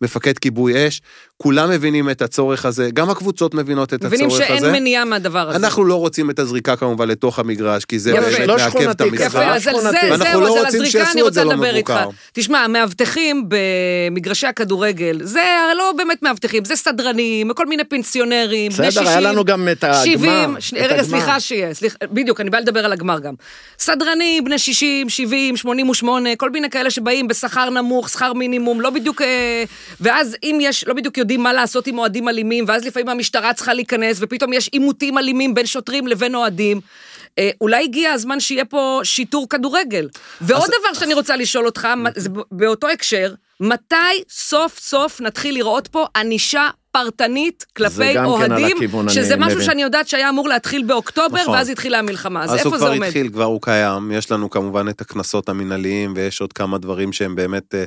[0.00, 1.00] מפקד כיבוי אש.
[1.44, 4.58] כולם מבינים את הצורך הזה, גם הקבוצות מבינות את מבינים הצורך הזה.
[4.58, 5.56] שאין מניעה מהדבר הזה.
[5.56, 8.12] אנחנו לא רוצים את הזריקה כמובן לתוך המגרש, כי זה.
[8.12, 9.26] באמת לא מעכב את המשחק.
[9.26, 10.06] יפה, אז על זה, שכונתי.
[10.10, 11.94] ואנחנו זהו, לא אז על הזריקה אני זה רוצה לא לדבר איתך.
[12.32, 15.42] תשמע, המאבטחים במגרשי הכדורגל, זה
[15.78, 19.02] לא באמת מאבטחים, זה סדרנים, כל מיני פנסיונרים, בני 60.
[19.02, 20.04] בסדר, היה לנו גם את הגמר.
[20.04, 20.74] 70, ש...
[20.74, 21.02] את רגע.
[21.04, 23.34] סליחה שיהיה, סליחה, בדיוק, אני באה לדבר על הגמר גם.
[23.78, 29.22] סדרנים, בני 60, 70, 88, כל מיני כאלה שבאים בשכר נמוך, שכר מינימום, לא בדיוק...
[29.22, 29.64] אה,
[30.00, 33.74] ואז אם יש, לא בדיוק יודעים מה לעשות עם אוהדים אלימים, ואז לפעמים המשטרה צריכה
[33.74, 36.80] להיכנס, ופתאום יש עימותים אלימים בין שוטרים לבין אוהדים.
[37.38, 40.08] אה, אולי הגיע הזמן שיהיה פה שיטור כדורגל.
[40.40, 43.94] ועוד אז- דבר שאני רוצה לשאול אותך, מה- זה באותו הקשר, מתי
[44.30, 49.66] סוף סוף נתחיל לראות פה ענישה פרטנית כלפי כן אוהדים, הכיוון, שזה אני משהו מבין.
[49.66, 51.54] שאני יודעת שהיה אמור להתחיל באוקטובר, נכון.
[51.54, 53.06] ואז התחילה המלחמה, אז אז איפה הוא זה כבר עומד?
[53.06, 57.34] התחיל, כבר הוא קיים, יש לנו כמובן את הקנסות המינהליים ויש עוד כמה דברים שהם
[57.36, 57.84] באמת אה,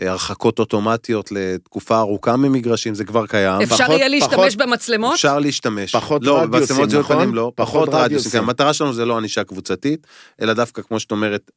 [0.00, 3.60] הרחקות אוטומטיות לתקופה ארוכה ממגרשים, זה כבר קיים.
[3.62, 5.14] אפשר פחות- יהיה להשתמש פחות- במצלמות?
[5.14, 5.96] אפשר להשתמש.
[5.96, 7.16] פחות לא, רדיוסים, במצלמות זיהוי נכון?
[7.16, 8.04] פנים לא, פחות פחות רדיוסים.
[8.04, 8.30] רדיוסים.
[8.32, 10.06] כן, המטרה שלנו זה לא ענישה קבוצתית,
[10.40, 11.50] אלא דווקא, כמו שאת אומרת,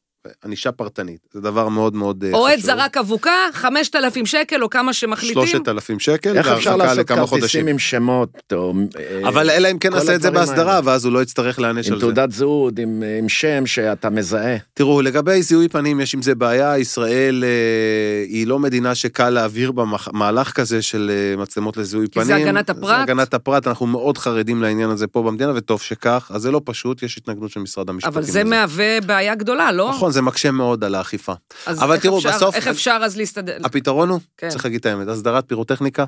[0.44, 1.18] ענישה פרטנית.
[1.32, 2.40] זה דבר מאוד מאוד אה, חשוב.
[2.40, 5.46] אוהד זרק אבוקה, 5,000 שקל או כמה שמחליטים.
[5.46, 7.66] שלושת אלפים שקל, איך אפשר לעשות כרטיסים חודשים.
[7.66, 8.52] עם שמות?
[8.52, 10.80] או, אה, אבל אלא אם כן נעשה את זה בהסדרה.
[10.84, 12.06] ואז הוא לא יצטרך להיענש עם על זה.
[12.06, 14.56] תעודת זהות, עם, עם שם שאתה מזהה.
[14.74, 19.72] תראו, לגבי זיהוי פנים יש עם זה בעיה, ישראל אה, היא לא מדינה שקל להעביר
[19.72, 22.26] במהלך כזה של אה, מצלמות לזיהוי כי פנים.
[22.26, 22.96] זה הגנת הפרט.
[22.96, 26.60] זה הגנת הפרט, אנחנו מאוד חרדים לעניין הזה פה במדינה, וטוב שכך, אז זה לא
[26.64, 28.12] פשוט, יש התנגדות של משרד המשפטים.
[28.12, 28.50] אבל זה לזה.
[28.50, 29.90] מהווה בעיה גדולה, לא?
[29.90, 31.32] נכון, זה מקשה מאוד על האכיפה.
[31.66, 33.58] אבל תראו, אפשר- בסוף- איך אפשר אז להסתדר?
[33.64, 34.48] הפתרון הוא, כן.
[34.48, 36.04] צריך להגיד את האמת, הסדרת פירוטכניקה,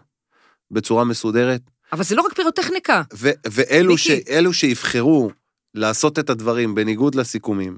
[0.70, 1.60] בצורה מסודרת,
[1.92, 3.02] אבל זה לא רק פירוטכניקה.
[3.14, 4.10] ו- ואלו ש-
[4.52, 5.30] שיבחרו
[5.74, 7.76] לעשות את הדברים בניגוד לסיכומים,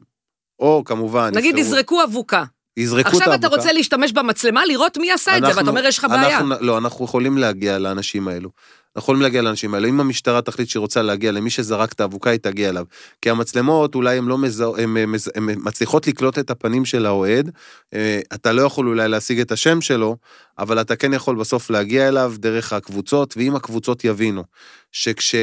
[0.59, 2.45] או כמובן, נגיד יבחרו- יזרקו אבוקה.
[2.77, 3.57] יזרקו את עכשיו אתה האבוקה.
[3.57, 6.39] רוצה להשתמש במצלמה, לראות מי עשה את זה, אנחנו- ואתה אומר, יש לך בעיה.
[6.39, 8.51] אנחנו, לא, אנחנו יכולים להגיע לאנשים האלו.
[8.99, 9.89] אנחנו יכולים להגיע לאנשים האלו.
[9.89, 12.85] אם המשטרה תחליט שהיא רוצה להגיע למי שזרק את האבוקה, היא תגיע אליו.
[13.23, 14.97] כי המצלמות, אולי הן לא מזהו, הן
[15.57, 17.51] מצליחות לקלוט את הפנים של האוהד.
[17.95, 20.17] אה, אתה לא יכול אולי להשיג את השם שלו,
[20.59, 24.45] אבל אתה כן יכול בסוף להגיע אליו דרך הקבוצות, ואם הקבוצות יבינו
[24.93, 25.35] שכש...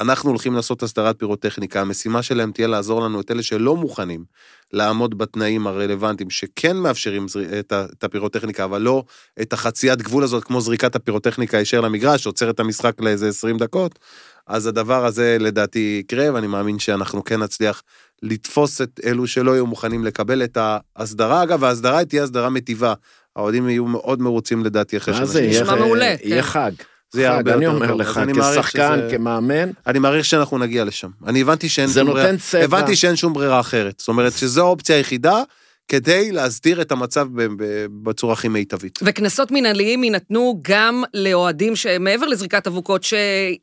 [0.00, 4.24] אנחנו הולכים לעשות הסדרת פירוטכניקה, המשימה שלהם תהיה לעזור לנו את אלה שלא מוכנים
[4.72, 7.26] לעמוד בתנאים הרלוונטיים, שכן מאפשרים.
[7.58, 9.04] את, הפירוטכניקה, אבל לא
[9.40, 13.98] את החציית גבול הזאת, כמו זריקת הפירוטכניקה הישר למגרש, שעוצר את המשחק לאיזה 20 דקות,
[14.46, 17.82] אז הדבר הזה לדעתי יקרה, ואני מאמין שאנחנו כן נצליח
[18.22, 20.58] לתפוס את אלו שלא יהיו מוכנים לקבל את
[20.96, 21.42] ההסדרה.
[21.42, 22.94] אגב, ההסדרה תהיה הסדרה מטיבה.
[23.36, 25.26] האוהדים יהיו מאוד מרוצים לדעתי אחרי מה שנה.
[25.26, 26.48] זה, יהיה נשמע מעולה, יהיה כן.
[26.48, 26.72] חג.
[27.12, 28.00] זה יהיה הרבה אני יותר אומר טוב.
[28.00, 31.08] לך, אני מעריך כשחקן, שזה- כמאמן, אני מעריך שאנחנו נגיע לשם.
[31.26, 32.64] אני הבנתי שאין זה שום נותן ברירה, צבע.
[32.64, 33.94] הבנתי שאין שום ברירה אחרת.
[33.98, 35.42] זאת אומרת שזו האופציה היחידה,
[35.90, 38.98] כדי להסדיר את המצב ב- ב- בצורה הכי מיטבית.
[39.02, 43.06] וקנסות מנהליים יינתנו גם לאוהדים שמעבר לזריקת אבוקות,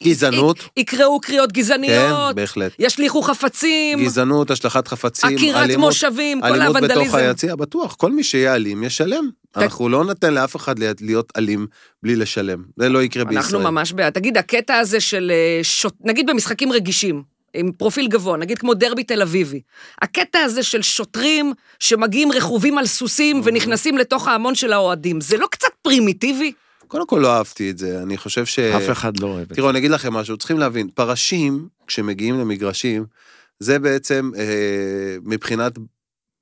[0.03, 0.57] גזענות.
[0.79, 2.71] שיקראו קריאות כן, גזעניות, בהחלט.
[2.79, 7.17] ישליכו חפצים, גזענות, השלכת חפצים, עקירת אלימות, מושבים, כל אלימות בתוך הוונדליזם.
[7.17, 9.29] היציע, בטוח, כל מי שיהיה אלים ישלם.
[9.57, 11.67] אנחנו לא ניתן לאף אחד להיות- אלים
[12.03, 12.63] בלי לשלם.
[12.75, 13.43] זה לא יקרה בישראל.
[13.43, 14.13] אנחנו ממש בעד.
[14.13, 15.93] תגיד, הקטע הזה של אה, שוט...
[16.03, 19.61] נגיד במשחקים רגישים, עם פרופיל גבוה, נגיד כמו דרבי תל אביבי,
[20.01, 25.47] הקטע הזה של שוטרים שמגיעים רכובים על סוסים ונכנסים לתוך ההמון של האוהדים, זה לא
[25.51, 26.51] קצת פרימיטיבי?
[26.87, 28.59] קודם כל לא אהבתי את זה, אני חושב ש...
[28.59, 29.55] אף אחד לא אוהב את זה.
[29.55, 33.05] תראו, אני אגיד לכם משהו, צריכים להבין, פרשים, כשמגיעים למגרשים,
[33.59, 35.71] זה בעצם אה, מבחינת,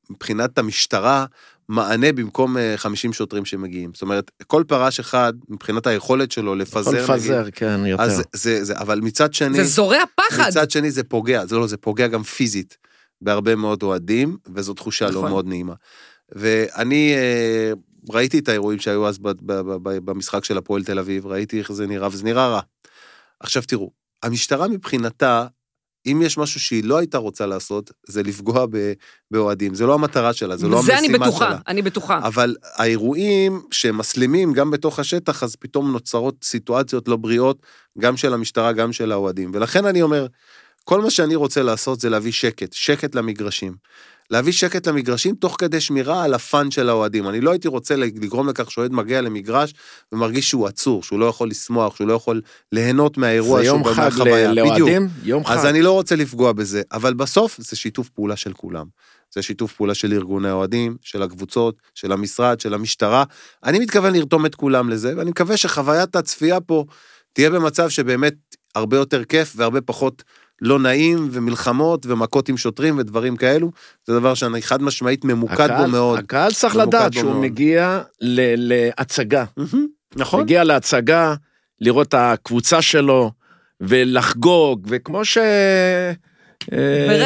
[0.10, 1.26] מבחינת המשטרה,
[1.70, 3.92] מענה במקום אה, 50 שוטרים שמגיעים.
[3.94, 8.04] זאת אומרת, כל פרש אחד, מבחינת היכולת שלו לפזר, יכול לפזר, כן, יותר.
[8.04, 10.48] אז זה, זה, אבל מצד שני, זה זורע פחד.
[10.48, 12.78] מצד שני זה פוגע, זה לא, זה פוגע גם פיזית
[13.22, 15.30] בהרבה מאוד אוהדים, וזו תחושה לא נכון.
[15.30, 15.74] מאוד נעימה.
[16.32, 17.74] ואני אה,
[18.10, 21.60] ראיתי את האירועים שהיו אז ב- ב- ב- ב- במשחק של הפועל תל אביב, ראיתי
[21.60, 22.62] איך זה נראה, וזה נראה רע.
[23.40, 23.92] עכשיו תראו,
[24.24, 25.48] המשטרה מבחינתה,
[26.06, 28.66] אם יש משהו שהיא לא הייתה רוצה לעשות, זה לפגוע
[29.32, 29.76] באוהדים.
[29.76, 31.58] זה לא המטרה שלה, זה לא זה המשימה אני בטוחה, שלה.
[31.68, 32.20] אני בטוחה.
[32.24, 37.66] אבל האירועים שמסלימים גם בתוך השטח, אז פתאום נוצרות סיטואציות לא בריאות,
[38.00, 39.52] גם של המשטרה, גם של האוהדים.
[39.54, 40.28] ולכן אני אומר,
[40.84, 43.76] כל מה שאני רוצה לעשות זה להביא שקט, שקט למגרשים.
[44.34, 47.30] להביא שקט למגרשים תוך כדי שמירה על הפאן של האוהדים.
[47.30, 49.74] אני לא הייתי רוצה לגרום לכך שאוהד מגיע למגרש
[50.12, 52.42] ומרגיש שהוא עצור, שהוא לא יכול לשמוח, שהוא לא יכול
[52.72, 54.52] ליהנות מהאירוע זה יום שהוא חג מהחוויה.
[54.52, 54.78] ל- בדיוק.
[54.90, 55.54] לאוהדים, יום חג.
[55.58, 58.86] אז אני לא רוצה לפגוע בזה, אבל בסוף זה שיתוף פעולה של כולם.
[59.34, 63.24] זה שיתוף פעולה של ארגוני האוהדים, של הקבוצות, של המשרד, של המשטרה.
[63.64, 66.86] אני מתכוון לרתום את כולם לזה, ואני מקווה שחוויית הצפייה פה
[67.34, 68.34] תהיה במצב שבאמת
[68.76, 70.24] הרבה יותר כיף והרבה פחות
[70.64, 73.72] לא נעים, ומלחמות, ומכות עם שוטרים ודברים כאלו.
[74.08, 76.20] זה דבר שאני חד משמעית ממוקד בו הקהל- מאוד.
[76.20, 77.42] הקהל צריך לדעת בו שהוא מאוד.
[77.42, 79.44] מגיע ל- להצגה.
[79.58, 80.42] מהמם, נכון.
[80.42, 81.36] מגיע להצגה,
[81.82, 83.32] לראות את הקבוצה שלו,
[83.82, 85.38] ולחגוג, וכמו ברגע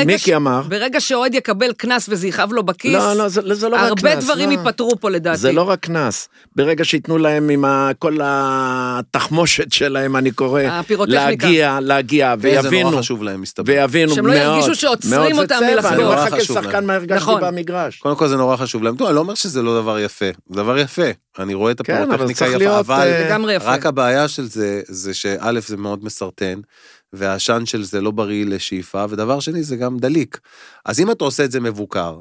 [0.02, 3.70] שמיקי ש- אמר, ברגע שאוהד יקבל קנס וזה יכאב לו בכיס, לא, לא, זה, זה
[3.70, 3.90] לא רק קנס.
[3.90, 4.54] הרבה דברים לא.
[4.56, 5.38] ייפתרו פה לדעתי.
[5.38, 6.30] זה לא רק קנס.
[6.56, 10.62] ברגע שייתנו להם עם ה- כל התחמושת שלהם, אני קורא.
[11.08, 13.64] להגיע, להגיע, ויבינו, נורא חשוב להם, מסתבר.
[13.74, 14.36] ויבינו שהם מאוד.
[14.36, 15.94] לא ירגישו שעוצרים מאוד זה אותם מלחגוג.
[15.94, 16.88] אני אומר נורא לך חשוב כשחקן להם.
[16.88, 17.42] מה הרגשתי נכון.
[17.42, 17.98] במגרש.
[18.00, 18.96] קודם כל זה נורא חשוב להם.
[19.08, 21.02] אני לא אומר שזה לא דבר יפה, זה דבר יפה.
[21.40, 23.66] אני רואה את כן, אבל הפירוטכניקה צריך יפה, אבל אה, לגמרי יפה.
[23.72, 26.60] רק הבעיה של זה, זה שא' זה מאוד מסרטן,
[27.14, 30.40] והעשן של זה לא בריא לשאיפה, ודבר שני זה גם דליק.
[30.86, 32.20] אז אם אתה עושה את זה מבוקר,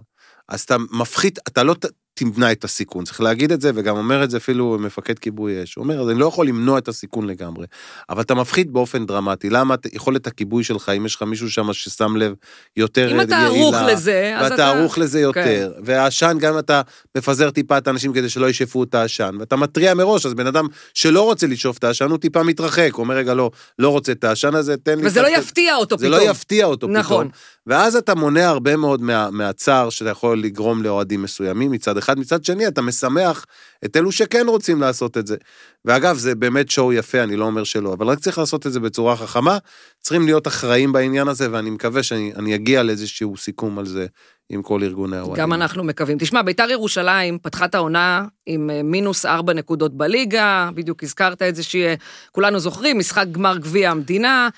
[0.48, 1.74] אז אתה מפחית, אתה לא
[2.18, 5.74] תמנע את הסיכון, צריך להגיד את זה, וגם אומר את זה אפילו מפקד כיבוי אש.
[5.74, 7.66] הוא אומר, אני לא יכול למנוע את הסיכון לגמרי,
[8.10, 9.50] אבל אתה מפחית באופן דרמטי.
[9.50, 12.34] למה יכולת הכיבוי שלך, אם יש לך מישהו שם ששם לב
[12.76, 14.72] יותר אם אתה יעילה, ערוך לזה, אז ואתה אתה...
[14.72, 14.78] כן.
[14.78, 16.82] ערוך לזה יותר, והעשן גם אתה
[17.16, 20.66] מפזר טיפה את האנשים כדי שלא ישאפו את העשן, ואתה מתריע מראש, אז בן אדם
[20.94, 24.24] שלא רוצה לשאוף את העשן, הוא טיפה מתרחק, הוא אומר, רגע, לא, לא רוצה את
[24.24, 25.06] העשן הזה, תן לי...
[25.06, 26.20] וזה קצת- לא יפתיע אותו זה פתאום.
[26.20, 27.28] לא יפתיע אותו נכון.
[27.28, 27.55] פתאום.
[27.66, 32.44] ואז אתה מונע הרבה מאוד מה, מהצער שאתה יכול לגרום לאוהדים מסוימים מצד אחד, מצד
[32.44, 33.44] שני אתה משמח
[33.84, 35.36] את אלו שכן רוצים לעשות את זה.
[35.84, 38.80] ואגב, זה באמת שואו יפה, אני לא אומר שלא, אבל רק צריך לעשות את זה
[38.80, 39.58] בצורה חכמה,
[40.00, 44.06] צריכים להיות אחראים בעניין הזה, ואני מקווה שאני אני אגיע לאיזשהו סיכום על זה
[44.50, 45.42] עם כל ארגוני האוהדים.
[45.42, 46.18] גם אנחנו מקווים.
[46.18, 51.56] תשמע, ביתר ירושלים פתחה את העונה עם אה, מינוס ארבע נקודות בליגה, בדיוק הזכרת את
[51.56, 51.96] זה שיהיה,
[52.32, 54.48] כולנו זוכרים, משחק גמר גביע המדינה,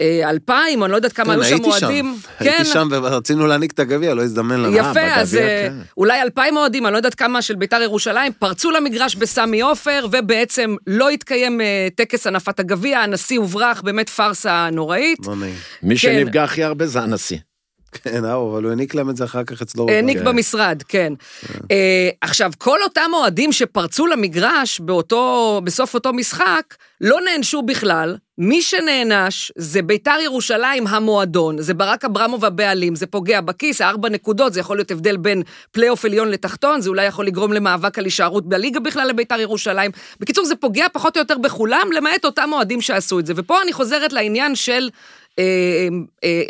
[0.00, 2.16] אלפיים, אני לא יודעת כמה כן, היו שם הייתי שם, אוהדים.
[2.40, 4.76] הייתי שם ורצינו להעניק את הגביע, לא הזדמן לנו.
[4.76, 5.74] יפה, בגביע, אז אה, כן.
[5.96, 10.76] אולי אלפיים אוהדים, אני לא יודעת כמה של ביתר ירושלים, פרצו למגרש בסמי עופר, ובעצם
[10.86, 15.18] לא התקיים אה, טקס הנפת הגביע, הנשיא הוברח, באמת פארסה נוראית.
[15.26, 15.54] לא נעים.
[15.82, 16.00] מי כן.
[16.00, 17.38] שנפגע הכי הרבה זה הנשיא.
[18.02, 19.86] כן, אה, אבל הוא העניק להם את זה אחר כך אצלו.
[19.88, 20.28] העניק בבית.
[20.28, 21.12] במשרד, כן.
[21.70, 28.16] אה, עכשיו, כל אותם אוהדים שפרצו למגרש באותו, בסוף אותו משחק, לא נענשו בכלל.
[28.38, 34.52] מי שנענש זה ביתר ירושלים המועדון, זה ברק אברמוב הבעלים, זה פוגע בכיס, הארבע נקודות,
[34.52, 38.48] זה יכול להיות הבדל בין פלייאוף עליון לתחתון, זה אולי יכול לגרום למאבק על הישארות
[38.48, 39.90] בליגה בכלל לביתר ירושלים.
[40.20, 43.32] בקיצור, זה פוגע פחות או יותר בכולם, למעט אותם אוהדים שעשו את זה.
[43.36, 44.88] ופה אני חוזרת לעניין של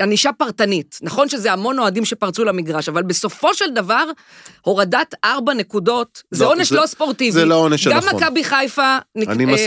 [0.00, 0.98] ענישה פרטנית.
[1.02, 4.04] נכון שזה המון אוהדים שפרצו למגרש, אבל בסופו של דבר,
[4.62, 7.32] הורדת ארבע נקודות, זה לא, עונש זה- לא ספורטיבי.
[7.32, 8.14] זה לא עונש גם הנכון.
[8.22, 8.98] מכבי חיפה אה,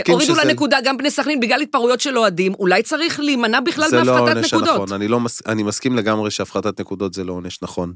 [0.08, 3.88] הורידו לה שזה- נקודה, גם בני סכנין, בגלל התפרעויות של אוהדים, אולי צריך להימנע בכלל
[3.88, 4.68] זה לא מהפחתת העונש נקודות.
[4.68, 5.42] הנכון, אני, לא מס...
[5.46, 7.92] אני מסכים לגמרי שהפחתת נקודות זה לא עונש נכון.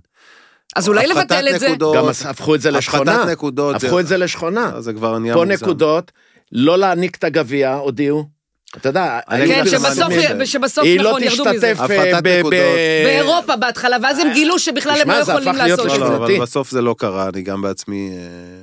[0.77, 1.69] אז אולי לבטל את זה.
[1.69, 3.25] נקודות- גם הפכו את זה לשכונה.
[3.25, 4.81] נקודות הפכו את זה לשכונה.
[4.81, 5.65] זה כבר נהיה פה מוגזם.
[5.65, 6.13] נקודות,
[6.53, 8.42] לא להעניק את הגביע, הודיעו.
[8.77, 9.89] אתה יודע, אני היו אגיד כן, לך מה
[10.31, 11.73] אני שבסוף, היא לא נכון, ירדו מזה.
[11.75, 12.53] תשתתף אה, ב- נקודות.
[12.61, 16.15] ב- באירופה בהתחלה, ואז הם גילו שבכלל הם לא יכולים לעשות לא, את לא, זה.
[16.15, 16.37] שגרתי.
[16.37, 18.63] אבל בסוף זה לא קרה, אני גם בעצמי אה,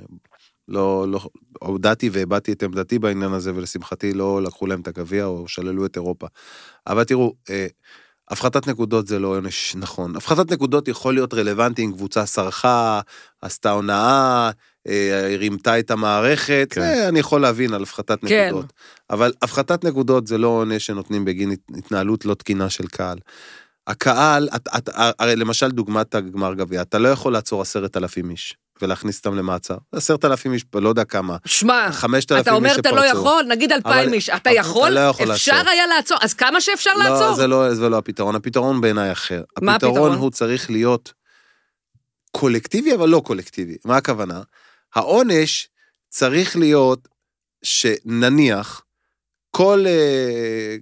[0.67, 1.19] לא, לא,
[1.59, 5.95] הודעתי והבעתי את עמדתי בעניין הזה, ולשמחתי לא לקחו להם את הגביע או שללו את
[5.95, 6.27] אירופה.
[6.87, 7.67] אבל תראו, אה,
[8.29, 10.15] הפחתת נקודות זה לא עונש נכון.
[10.15, 13.01] הפחתת נקודות יכול להיות רלוונטי אם קבוצה סרחה,
[13.41, 14.51] עשתה הונאה, אה,
[15.37, 16.81] רימתה את המערכת, כן.
[16.81, 18.47] זה אני יכול להבין על הפחתת כן.
[18.49, 18.73] נקודות.
[19.09, 23.17] אבל הפחתת נקודות זה לא עונש שנותנים בגין הת- התנהלות לא תקינה של קהל.
[23.87, 28.57] הקהל, את, את, הרי למשל דוגמת הגמר גביע, אתה לא יכול לעצור עשרת אלפים איש
[28.81, 29.77] ולהכניס אותם למעצר.
[29.91, 31.89] עשרת אלפים איש, לא יודע כמה, שמע,
[32.39, 33.05] אתה אומר אתה לא.
[33.05, 34.89] יכול, נגיד אלפיים איש, אתה אתה יכול?
[34.89, 35.69] לא יכול אפשר לעצור.
[35.71, 37.27] היה לעצור, אז כמה שאפשר לעצור.
[37.29, 39.43] לא, זה לא, זה לא הפתרון, הפתרון בעיניי אחר.
[39.61, 40.17] מה הפתרון הפתרון?
[40.17, 41.13] הוא צריך להיות
[42.31, 43.75] קולקטיבי, אבל לא קולקטיבי.
[43.85, 44.41] מה הכוונה?
[44.95, 45.69] העונש
[46.09, 47.07] צריך להיות
[47.63, 48.81] שנניח
[49.51, 50.75] כל, אה,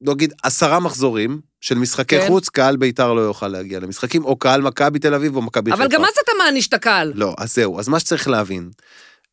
[0.00, 2.28] נגיד, עשרה מחזורים של משחקי כן.
[2.28, 5.84] חוץ, קהל בית"ר לא יוכל להגיע למשחקים, או קהל מכבי תל אביב או מכבי חיפה.
[5.84, 7.12] אבל גם אז אתה מעניש את הקהל.
[7.14, 8.70] לא, אז זהו, אז מה שצריך להבין,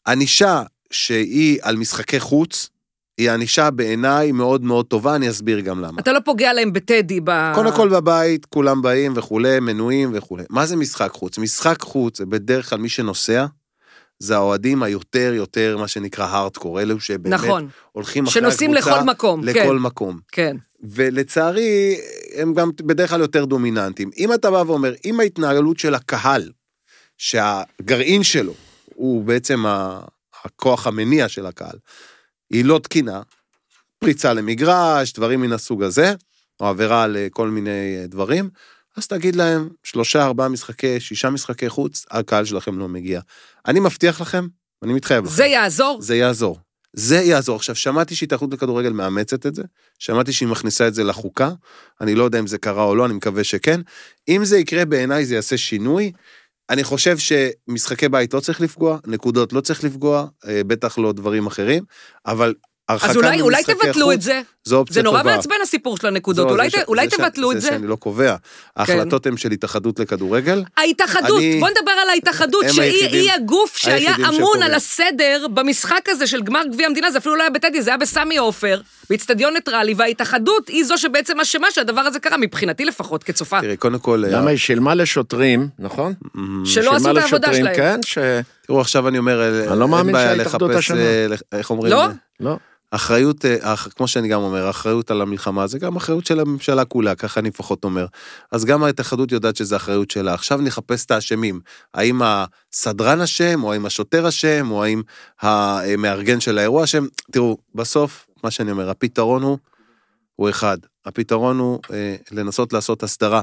[0.07, 2.69] ענישה שהיא על משחקי חוץ,
[3.17, 6.01] היא ענישה בעיניי מאוד מאוד טובה, אני אסביר גם למה.
[6.01, 7.53] אתה לא פוגע להם בטדי ב...
[7.55, 10.43] קודם כל בבית, כולם באים וכולי, מנויים וכולי.
[10.49, 11.37] מה זה משחק חוץ?
[11.37, 13.45] משחק חוץ זה בדרך כלל מי שנוסע,
[14.21, 18.51] זה האוהדים היותר יותר, מה שנקרא הארדקור, אלו שבאמת נכון, הולכים אחרי הקבוצה.
[18.51, 19.63] שנוסעים לכל מקום, כן.
[19.63, 20.19] לכל מקום.
[20.31, 20.57] כן.
[20.83, 21.97] ולצערי,
[22.35, 24.09] הם גם בדרך כלל יותר דומיננטיים.
[24.17, 26.51] אם אתה בא ואומר, אם ההתנהלות של הקהל,
[27.17, 28.53] שהגרעין שלו
[28.95, 29.63] הוא בעצם
[30.43, 31.77] הכוח המניע של הקהל,
[32.49, 33.21] היא לא תקינה,
[33.99, 36.13] פריצה למגרש, דברים מן הסוג הזה,
[36.59, 38.49] או עבירה על אה, כל מיני אה, דברים,
[38.97, 43.21] אז תגיד להם, שלושה, ארבעה משחקי, שישה משחקי חוץ, הקהל שלכם לא מגיע.
[43.67, 44.47] אני מבטיח לכם,
[44.83, 45.35] אני מתחייב לכם.
[45.35, 46.01] זה יעזור?
[46.01, 46.59] זה יעזור.
[46.93, 47.55] זה יעזור.
[47.55, 49.63] עכשיו, שמעתי שהתאחדות לכדורגל מאמצת את זה,
[49.99, 51.51] שמעתי שהיא מכניסה את זה לחוקה,
[52.01, 53.81] אני לא יודע אם זה קרה או לא, אני מקווה שכן.
[54.27, 56.11] אם זה יקרה, בעיניי זה יעשה שינוי.
[56.69, 61.47] אני חושב שמשחקי בית לא צריך לפגוע, נקודות לא צריך לפגוע, אה, בטח לא דברים
[61.47, 61.83] אחרים,
[62.25, 62.53] אבל
[63.01, 64.41] אז אולי, אולי תבטלו חוץ, את זה.
[64.63, 65.35] זו אופציה זה נורא טובה.
[65.35, 67.67] מעצבן הסיפור של הנקודות, זו- אולי, זה ת, ש- אולי זה ש- תבטלו את זה.
[67.67, 68.35] שאני לא קובע.
[68.77, 70.63] ההחלטות הן של התאחדות לכדורגל.
[70.77, 74.61] ההתאחדות, אני- בוא נדבר על ההתאחדות, שהיא היחידים- היא הגוף שהיה אמון.
[74.63, 77.97] על הסדר במשחק הזה של גמר גביע המדינה, זה אפילו לא היה בטדי, זה היה
[77.97, 83.61] בסמי עופר, באיצטדיון ניטרלי, וההתאחדות היא זו שבעצם אשמה שהדבר הזה קרה, מבחינתי לפחות, כצופה.
[83.61, 84.23] תראי, קודם כל...
[84.27, 86.13] למה היא שילמה לשוטרים, נכון?
[86.65, 87.75] שלא עשו את העבודה לשוטרים, שלהם.
[87.75, 88.17] כן, ש...
[88.67, 90.91] תראו, עכשיו אני אומר, אני לא מאמין אין בעיה שההתאחדות לחפש.
[90.91, 91.93] אה, איך אומרים?
[91.93, 92.05] לא?
[92.39, 92.57] לא.
[92.91, 97.15] אחריות, אה, כמו שאני גם אומר, אחריות על המלחמה זה גם אחריות של הממשלה כולה,
[97.15, 98.05] ככה אני לפחות אומר.
[98.51, 100.33] אז גם ההתאחדות יודעת שזה אחריות שלה.
[100.33, 101.59] עכשיו נחפש את האשמים.
[101.93, 105.01] האם הסדרן אשם, או האם השוטר אשם, או האם
[105.41, 107.05] המארגן של האירוע אשם?
[107.31, 109.57] תראו, בסוף, מה שאני אומר, הפתרון הוא,
[110.35, 110.77] הוא אחד.
[111.05, 113.41] הפתרון הוא אה, לנסות לעשות הסדרה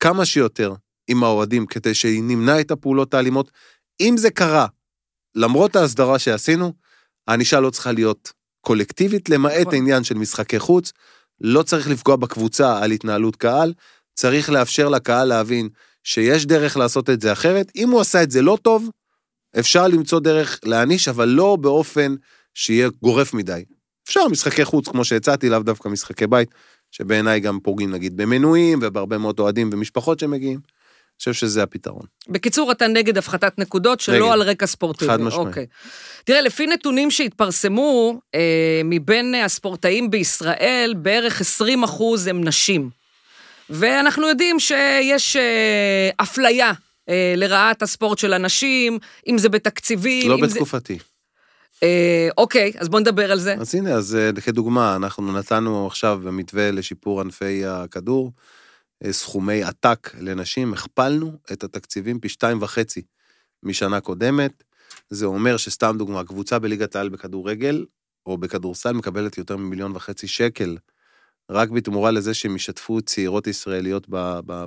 [0.00, 0.74] כמה שיותר
[1.08, 3.50] עם האוהדים, כדי שנמנע את הפעולות האלימות.
[4.00, 4.66] אם זה קרה,
[5.34, 6.72] למרות ההסדרה שעשינו,
[7.28, 9.74] הענישה לא צריכה להיות קולקטיבית, למעט נכון.
[9.74, 10.92] העניין של משחקי חוץ.
[11.40, 13.72] לא צריך לפגוע בקבוצה על התנהלות קהל,
[14.14, 15.68] צריך לאפשר לקהל להבין
[16.04, 17.72] שיש דרך לעשות את זה אחרת.
[17.76, 18.90] אם הוא עשה את זה לא טוב,
[19.58, 22.14] אפשר למצוא דרך להעניש, אבל לא באופן
[22.54, 23.64] שיהיה גורף מדי.
[24.04, 26.48] אפשר משחקי חוץ, כמו שהצעתי, לאו דווקא משחקי בית,
[26.90, 30.60] שבעיניי גם פוגעים נגיד במנויים ובהרבה מאוד אוהדים ומשפחות שמגיעים.
[31.20, 32.02] חושב שזה הפתרון.
[32.28, 34.32] בקיצור, אתה נגד הפחתת נקודות שלא נגד.
[34.32, 35.10] על רקע ספורטיבי.
[35.10, 35.46] חד משמעית.
[35.46, 35.66] אוקיי.
[36.24, 42.90] תראה, לפי נתונים שהתפרסמו, אה, מבין הספורטאים בישראל, בערך 20 אחוז הם נשים.
[43.70, 46.72] ואנחנו יודעים שיש אה, אפליה
[47.08, 50.54] אה, לרעת הספורט של הנשים, אם זה בתקציבים, לא אם זה...
[50.54, 50.98] בתקופתי.
[51.82, 53.54] אה, אוקיי, אז בוא נדבר על זה.
[53.60, 58.32] אז הנה, אז אה, כדוגמה, אנחנו נתנו עכשיו במתווה לשיפור ענפי הכדור,
[59.10, 63.02] סכומי עתק לנשים, הכפלנו את התקציבים פי שתיים וחצי
[63.62, 64.62] משנה קודמת.
[65.10, 67.84] זה אומר שסתם דוגמה, קבוצה בליגת העל בכדורגל,
[68.26, 70.76] או בכדורסל, מקבלת יותר ממיליון וחצי שקל,
[71.50, 74.06] רק בתמורה לזה שהם ישתפו צעירות ישראליות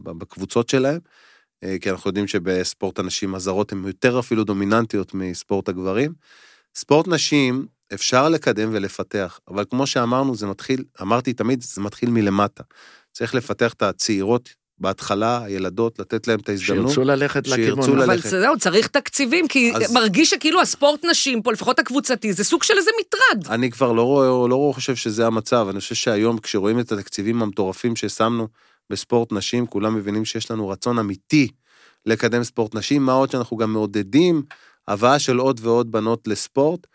[0.03, 0.99] בקבוצות שלהם,
[1.63, 6.13] אה, כי אנחנו יודעים שבספורט הנשים הזרות הן יותר אפילו דומיננטיות מספורט הגברים.
[6.75, 12.63] ספורט נשים אפשר לקדם ולפתח, אבל כמו שאמרנו, זה מתחיל, אמרתי תמיד, זה מתחיל מלמטה.
[13.13, 16.87] צריך לפתח את הצעירות בהתחלה, הילדות, לתת להם את ההזדמנות.
[16.87, 18.09] שירצו ללכת שירצו לכיוון.
[18.09, 18.25] ללכת.
[18.25, 22.63] אבל זהו, צריך תקציבים, כי אז- מרגיש שכאילו הספורט נשים פה, לפחות הקבוצתי, זה סוג
[22.63, 23.53] של איזה מטרד.
[23.53, 27.95] אני כבר לא רואה, לא חושב שזה המצב, אני חושב שהיום כשרואים את התקציבים המטורפים
[27.95, 28.47] ששמנו
[28.89, 31.47] בספורט נשים, כולם מבינים שיש לנו רצון אמיתי
[32.05, 34.41] לקדם ספורט נשים, מה עוד שאנחנו גם מעודדים
[34.87, 36.87] הבאה של עוד ועוד בנות לספורט.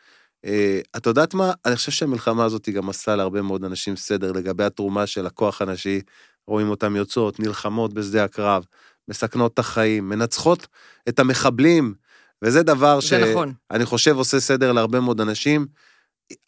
[0.45, 1.53] אה, את יודעת מה?
[1.66, 5.62] אני חושב שהמלחמה הזאת היא גם עשה להרבה מאוד אנשים סדר לגבי התרומה של הכוח
[5.62, 6.01] הנשי.
[6.47, 8.64] רואים אותם יוצאות, נלחמות בשדה הקרב,
[9.09, 10.66] מסכנות את החיים, מנצחות
[11.09, 11.95] את המחבלים,
[12.43, 13.53] וזה דבר זה נכון.
[13.72, 15.66] שאני חושב עושה סדר להרבה מאוד אנשים.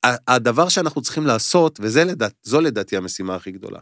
[0.05, 3.79] הדבר שאנחנו צריכים לעשות, וזו לדעת, לדעתי המשימה הכי גדולה,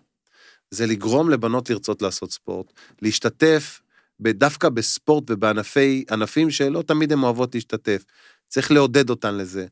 [0.70, 3.80] זה לגרום לבנות לרצות לעשות ספורט, להשתתף
[4.20, 8.04] דווקא בספורט ובענפים שלא תמיד הן אוהבות להשתתף.
[8.48, 9.66] צריך לעודד אותן לזה.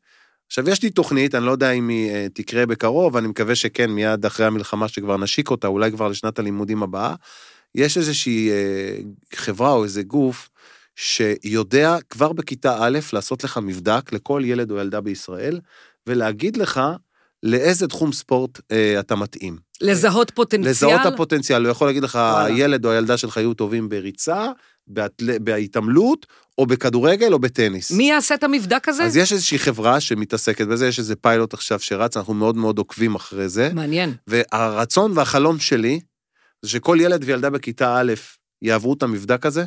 [0.46, 3.90] עכשיו, יש לי תוכנית, אני לא יודע אם היא אה, תקרה בקרוב, אני מקווה שכן,
[3.90, 7.14] מיד אחרי המלחמה שכבר נשיק אותה, אולי כבר לשנת הלימודים הבאה.
[7.74, 8.96] יש איזושהי אה,
[9.34, 10.48] חברה או איזה גוף
[10.96, 15.60] שיודע כבר בכיתה א' לעשות לך מבדק לכל ילד או ילדה בישראל,
[16.06, 16.80] ולהגיד לך
[17.42, 19.56] לאיזה תחום ספורט אה, אתה מתאים.
[19.80, 20.70] לזהות פוטנציאל?
[20.70, 22.44] לזהות הפוטנציאל, הוא יכול להגיד לך, וואלה.
[22.44, 24.46] הילד או הילדה שלך יהיו טובים בריצה,
[24.86, 26.26] בהתל- בהתעמלות,
[26.58, 27.92] או בכדורגל או בטניס.
[27.92, 29.04] מי יעשה את המבדק הזה?
[29.04, 33.14] אז יש איזושהי חברה שמתעסקת בזה, יש איזה פיילוט עכשיו שרץ, אנחנו מאוד מאוד עוקבים
[33.14, 33.70] אחרי זה.
[33.74, 34.14] מעניין.
[34.26, 36.00] והרצון והחלום שלי,
[36.62, 38.12] זה שכל ילד וילדה בכיתה א'
[38.62, 39.64] יעברו את המבדק הזה,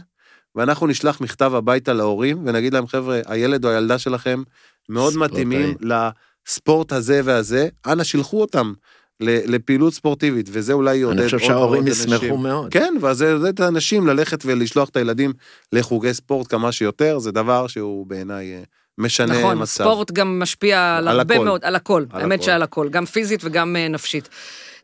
[0.56, 4.44] ואנחנו נשלח מכתב הביתה להורים, ונגיד להם, חבר'ה, הילד או הילדה שלכם
[4.90, 5.34] מאוד ספורטאי.
[5.34, 8.74] מתאימים לספורט הזה והזה, אנא שילחו אותם
[9.22, 12.14] לפעילות ספורטיבית, וזה אולי יעודד אני עוד חושב ועוד שההורים אנשים.
[12.14, 12.72] ישמחו מאוד.
[12.72, 15.34] כן, ואז זה יעודד את האנשים ללכת ולשלוח את הילדים
[15.74, 18.62] לחוגי ספורט כמה שיותר, זה דבר שהוא בעיניי אה,
[18.98, 19.84] משנה נכון, מצב.
[19.84, 21.46] ספורט גם משפיע על על הרבה הכל.
[21.46, 22.46] מאוד, על הכל, על האמת הכל.
[22.46, 24.30] שעל הכל, גם פיזית וגם אה, נפשית.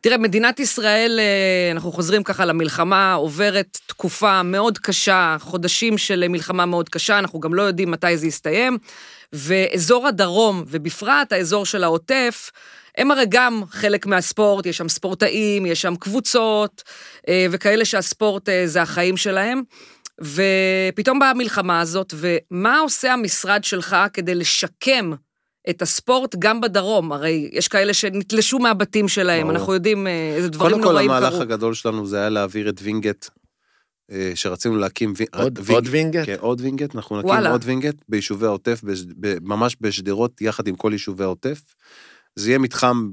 [0.02, 6.66] תראה, מדינת ישראל, אה, אנחנו חוזרים ככה למלחמה, עוברת תקופה מאוד קשה, חודשים של מלחמה
[6.66, 8.78] מאוד קשה, אנחנו גם לא יודעים מתי זה יסתיים,
[9.34, 12.52] ואזור הדרום, ובפרט האזור של העוטף,
[12.98, 16.84] הם הרי גם חלק מהספורט, יש שם ספורטאים, יש שם קבוצות,
[17.30, 19.62] אה, וכאלה שהספורט אה, זה החיים שלהם.
[20.22, 25.12] ופתאום באה המלחמה הזאת, ומה עושה המשרד שלך כדי לשקם
[25.70, 27.12] את הספורט גם בדרום?
[27.12, 29.58] הרי יש כאלה שנתלשו מהבתים שלהם, ברור.
[29.58, 31.41] אנחנו יודעים אה, איזה דברים קודם כל, נוראים המהלך קרו.
[31.41, 33.26] הגדול שלנו זה היה להעביר את וינגייט,
[34.36, 35.14] שרצינו להקים...
[35.36, 36.26] עוד- וינג- עוד וינגייט?
[36.26, 37.52] כן, עוד וינגייט, אנחנו נקים וואלה.
[37.52, 39.06] עוד וינגייט ביישובי העוטף, בש-
[39.41, 41.62] ממש בשדרות, יחד עם כל יישובי העוטף.
[42.36, 43.10] זה יהיה מתחם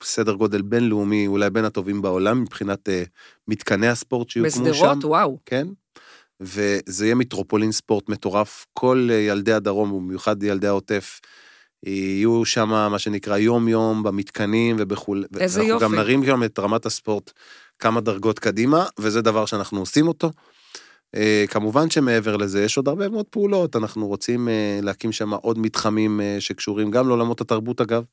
[0.00, 3.02] בסדר גודל בינלאומי, אולי בין הטובים בעולם, מבחינת אה,
[3.48, 4.70] מתקני הספורט שיוקמו שם.
[4.70, 5.38] בשדרות, וואו.
[5.46, 5.66] כן?
[6.40, 8.66] וזה יהיה מטרופולין ספורט מטורף.
[8.72, 11.20] כל ילדי הדרום, ובמיוחד ילדי העוטף,
[11.82, 15.24] יהיו שם, מה שנקרא, יום-יום במתקנים ובכול.
[15.40, 15.84] איזה אנחנו יופי.
[15.84, 17.32] גם נרים גם את רמת הספורט
[17.78, 20.30] כמה דרגות קדימה, וזה דבר שאנחנו עושים אותו.
[21.14, 23.76] אה, כמובן שמעבר לזה, יש עוד הרבה מאוד פעולות.
[23.76, 28.04] אנחנו רוצים אה, להקים שם עוד מתחמים שקשורים גם לעולמות התרבות, אגב,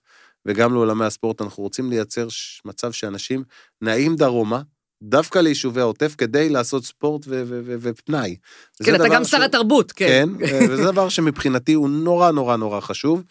[0.45, 1.41] וגם לעולמי הספורט.
[1.41, 2.27] אנחנו רוצים לייצר
[2.65, 3.43] מצב שאנשים
[3.81, 4.61] נעים דרומה,
[5.03, 8.35] דווקא ליישובי העוטף, כדי לעשות ספורט ו- ו- ו- ופנאי.
[8.83, 10.29] כן, אתה גם שר התרבות, כן.
[10.39, 13.23] כן, אה, וזה דבר שמבחינתי הוא נורא נורא נורא חשוב.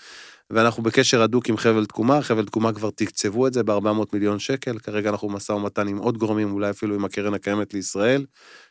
[0.51, 4.79] ואנחנו בקשר הדוק עם חבל תקומה, חבל תקומה כבר תקצבו את זה ב-400 מיליון שקל,
[4.79, 8.27] כרגע אנחנו במשא ומתן עם עוד גורמים, אולי אפילו עם הקרן הקיימת לישראל,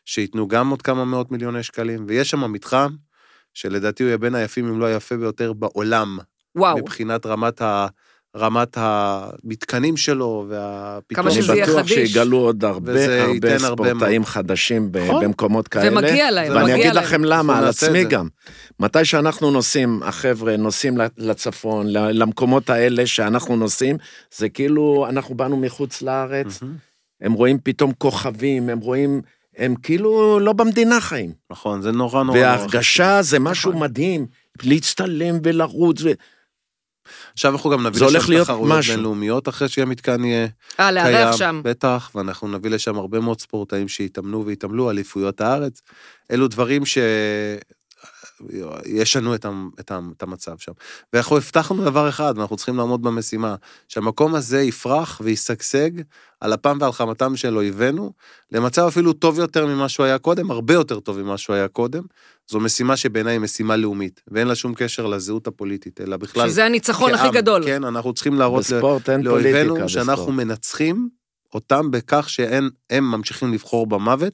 [0.05, 2.95] שייתנו גם עוד כמה מאות מיליוני שקלים, ויש שם מתחם,
[3.53, 6.17] שלדעתי הוא יהיה בין היפים, אם לא היפה ביותר בעולם,
[6.55, 6.77] וואו.
[6.77, 7.87] מבחינת רמת ה...
[8.37, 11.23] רמת המתקנים שלו והפיתוח.
[11.25, 11.93] כמה אני שזה יהיה בטוח חדיש.
[11.93, 15.23] שיגלו עוד הרבה הרבה ייתן הרבה ספורטאים חדשים ב- נכון.
[15.23, 15.91] במקומות כאלה.
[15.91, 17.03] ומגיע להם, ואני מגיע אגיד להם.
[17.03, 18.09] לכם למה, על עצמי זה.
[18.09, 18.27] גם.
[18.79, 23.97] מתי שאנחנו נוסעים, החבר'ה נוסעים לצפון, למקומות האלה שאנחנו נוסעים,
[24.37, 26.59] זה כאילו אנחנו באנו מחוץ לארץ.
[27.21, 29.21] הם רואים פתאום כוכבים, הם רואים,
[29.57, 31.31] הם כאילו לא במדינה חיים.
[31.51, 32.37] נכון, זה נורא נורא.
[32.37, 33.83] נורא וההרגשה זה משהו נכון.
[33.83, 34.25] מדהים,
[34.63, 36.01] להצטלם ולרוץ.
[36.03, 36.11] ו-
[37.39, 38.85] עכשיו אנחנו גם נביא לשם להיות תחרויות.
[38.85, 40.47] בינלאומיות אחרי שהמתקן יהיה
[40.79, 41.61] אה, לארח קיים, שם.
[41.63, 45.81] בטח, ואנחנו נביא לשם הרבה מאוד ספורטאים שיתאמנו ויתאמלו, אליפויות הארץ.
[46.31, 46.97] אלו דברים ש...
[48.85, 50.71] ישנו את, המ- את, המ- את המצב שם.
[51.13, 53.55] ואנחנו הבטחנו דבר אחד, ואנחנו צריכים לעמוד במשימה,
[53.87, 55.89] שהמקום הזה יפרח וישגשג
[56.41, 58.11] על אפם ועל חמתם של אויבינו,
[58.51, 62.03] למצב אפילו טוב יותר ממה שהוא היה קודם, הרבה יותר טוב ממה שהוא היה קודם.
[62.51, 66.49] זו משימה שבעיניי היא משימה לאומית, ואין לה שום קשר לזהות הפוליטית, אלא בכלל...
[66.49, 67.33] שזה הניצחון הכי כעם.
[67.33, 67.63] גדול.
[67.65, 69.89] כן, אנחנו צריכים להראות ל- בספורט אין לאויבינו פוליטיקה.
[69.89, 70.29] שאנחנו בספורט.
[70.37, 71.09] מנצחים
[71.53, 74.33] אותם בכך שהם הם ממשיכים לבחור במוות,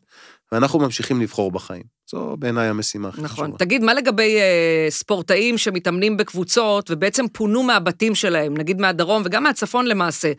[0.51, 1.95] ואנחנו ממשיכים לבחור בחיים.
[2.11, 3.45] זו בעיניי המשימה הכי נכון.
[3.45, 3.57] חשובה.
[3.57, 9.87] תגיד, מה לגבי אה, ספורטאים שמתאמנים בקבוצות ובעצם פונו מהבתים שלהם, נגיד מהדרום וגם מהצפון
[9.87, 10.31] למעשה,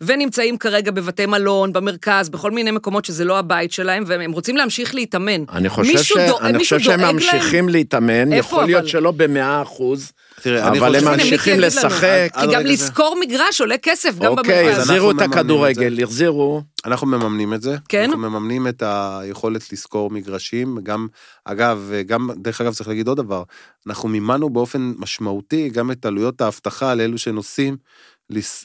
[0.00, 4.94] ונמצאים כרגע בבתי מלון, במרכז, בכל מיני מקומות שזה לא הבית שלהם, והם רוצים להמשיך
[4.94, 5.44] להתאמן.
[5.52, 6.12] אני חושב, ש...
[6.16, 8.88] דו- אני חושב שהם דואג ממשיכים להתאמן, איפה, יכול להיות אבל?
[8.88, 11.60] שלא במאה אחוז, תראה, אבל הם ממשיכים.
[11.60, 12.28] לשחק.
[12.40, 14.78] כי גם לשכור מגרש עולה כסף, גם אוקיי, במרכז.
[14.78, 16.62] אז החזירו את הכדורגל, החזירו.
[16.84, 17.76] אנחנו מממנים את זה.
[17.88, 18.04] כן?
[18.04, 21.06] אנחנו מממנים את היכולת לשכור מגרשים, גם
[21.44, 23.42] אגב, גם, דרך אגב, צריך להגיד עוד דבר,
[23.86, 27.76] אנחנו מימנו באופן משמעותי גם את עלויות האבטחה לאלו שנוסעים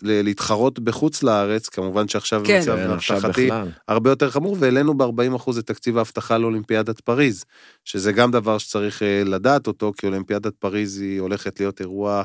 [0.02, 2.56] להתחרות בחוץ לארץ, כמובן שעכשיו כן.
[2.56, 3.50] המצב כן, האבטחתי.
[3.88, 7.46] הרבה יותר חמור, והעלינו ב-40% את תקציב האבטחה לאולימפיאדת פריז,
[7.84, 12.24] שזה גם דבר שצריך אה, לדעת אותו, כי אולימפיאדת פריז היא הולכת להיות אירוע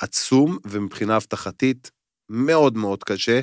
[0.00, 1.90] עצום, ומבחינה אבטחתית
[2.30, 3.40] מאוד מאוד קשה,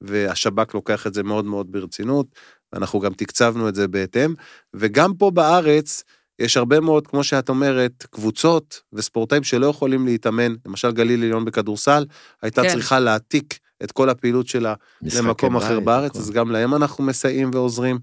[0.00, 2.26] והשב"כ לוקח את זה מאוד מאוד ברצינות,
[2.72, 4.34] ואנחנו גם תקצבנו את זה בהתאם,
[4.74, 6.04] וגם פה בארץ,
[6.38, 12.04] יש הרבה מאוד, כמו שאת אומרת, קבוצות וספורטאים שלא יכולים להתאמן, למשל גליל עליון בכדורסל,
[12.42, 12.68] הייתה כן.
[12.68, 16.18] צריכה להעתיק את כל הפעילות שלה למקום אחר בית, בארץ, הכל.
[16.18, 17.98] אז גם להם אנחנו מסייעים ועוזרים.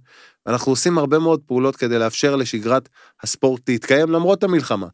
[0.48, 2.90] אנחנו עושים הרבה מאוד פעולות כדי לאפשר לשגרת
[3.24, 4.88] הספורט להתקיים למרות המלחמה.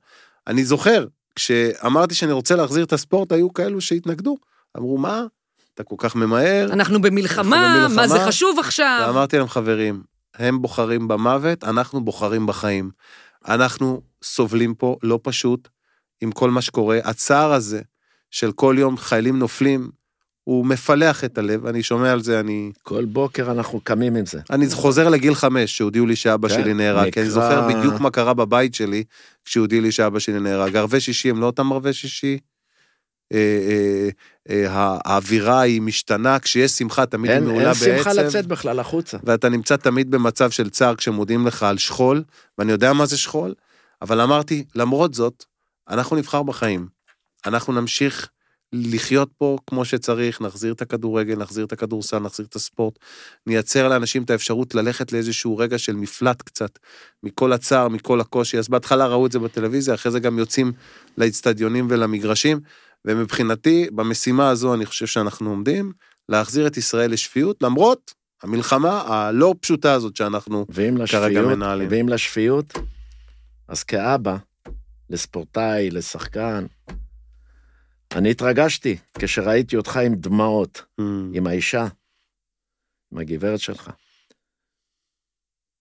[0.47, 4.37] אני זוכר, כשאמרתי שאני רוצה להחזיר את הספורט, היו כאלו שהתנגדו.
[4.77, 5.25] אמרו, מה?
[5.73, 6.69] אתה כל כך ממהר?
[6.73, 9.03] אנחנו במלחמה, אנחנו במלחמה, מה זה חשוב עכשיו?
[9.07, 10.03] ואמרתי להם, חברים,
[10.35, 12.91] הם בוחרים במוות, אנחנו בוחרים בחיים.
[13.47, 15.67] אנחנו סובלים פה לא פשוט
[16.21, 16.99] עם כל מה שקורה.
[17.03, 17.81] הצער הזה
[18.31, 19.89] של כל יום חיילים נופלים,
[20.43, 22.71] הוא מפלח את הלב, אני שומע על זה, אני...
[22.83, 24.39] כל בוקר אנחנו קמים עם זה.
[24.49, 27.99] אני חוזר לגיל חמש, שהודיעו לי שאבא כן, שלי נהרג, כי אני נקרא- זוכר בדיוק
[28.01, 29.03] מה קרה בבית שלי,
[29.45, 30.75] כשהודיעו לי שאבא שלי נהרג.
[30.75, 32.37] ערבי שישי הם לא אותם ערבי שישי.
[33.32, 34.09] אה, אה,
[34.49, 38.13] אה, הא- האווירה היא משתנה, כשיש שמחה תמיד היא אין מעולה אין שמחה.
[38.13, 39.17] לצאת בכלל החוצה.
[39.23, 42.23] ואתה נמצא תמיד במצב של צער כשמודיעים לך על שכול,
[42.57, 43.53] ואני יודע מה זה שכול,
[44.01, 45.45] אבל אמרתי, למרות זאת,
[45.89, 46.88] אנחנו נבחר בחיים.
[47.45, 48.29] אנחנו נמשיך
[48.73, 52.99] לחיות פה כמו שצריך, נחזיר את הכדורגל, נחזיר את הכדורסל, נחזיר את הספורט,
[53.47, 56.79] נייצר לאנשים את האפשרות ללכת לאיזשהו רגע של מפלט קצת,
[57.23, 58.57] מכל הצער, מכל הקושי.
[58.57, 60.71] אז בהתחלה ראו את זה בטלוויזיה, אחרי זה גם יוצאים
[61.17, 62.59] לאצטדיונים ולמגרשים,
[63.05, 65.91] ומבחינתי, במשימה הזו אני חושב שאנחנו עומדים,
[66.29, 70.65] להחזיר את ישראל לשפיות, למרות המלחמה הלא פשוטה הזאת שאנחנו
[71.07, 71.87] כרגע מנהלים.
[71.91, 72.73] ואם לשפיות,
[73.67, 74.37] אז כאבא,
[75.09, 76.65] לספורטאי, לשחקן,
[78.15, 80.85] אני התרגשתי כשראיתי אותך עם דמעות,
[81.33, 81.87] עם האישה,
[83.11, 83.91] עם הגברת שלך.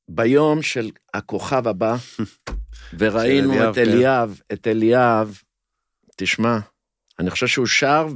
[0.08, 1.96] ביום של הכוכב הבא,
[2.98, 3.80] וראינו את כן.
[3.80, 5.40] אליאב, את אליאב,
[6.16, 6.58] תשמע,
[7.20, 8.08] אני חושב שהוא שר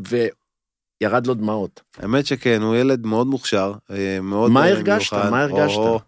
[1.03, 1.81] וירד לו דמעות.
[1.99, 5.13] האמת שכן, הוא ילד מאוד מוכשר, אה, מאוד מה אה, הרגשת?
[5.13, 5.31] מיוחד.
[5.31, 5.77] מה הרגשת?
[5.77, 6.01] או,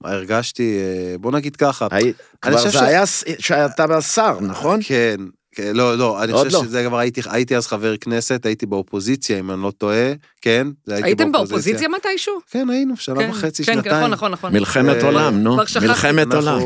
[0.00, 0.78] מה הרגשתי?
[0.80, 1.86] אה, בוא נגיד ככה.
[1.90, 2.12] הי-
[2.42, 3.06] כבר זה ש- היה
[3.38, 4.80] שאתה שר, נכון?
[4.84, 5.16] כן,
[5.54, 6.62] כן, לא, לא, אני חושב לא.
[6.64, 10.94] שזה כבר הייתי, הייתי אז חבר כנסת, הייתי באופוזיציה, אם אני לא טועה, כן, זה
[10.94, 12.34] הייתי הייתם באופוזיציה מתישהו?
[12.50, 13.96] כן, היינו, שנה כן, וחצי, כן, שנתיים.
[13.96, 14.52] נכון, נכון, נכון.
[14.52, 15.56] מלחמת עולם, נו.
[15.82, 16.58] מלחמת עולם.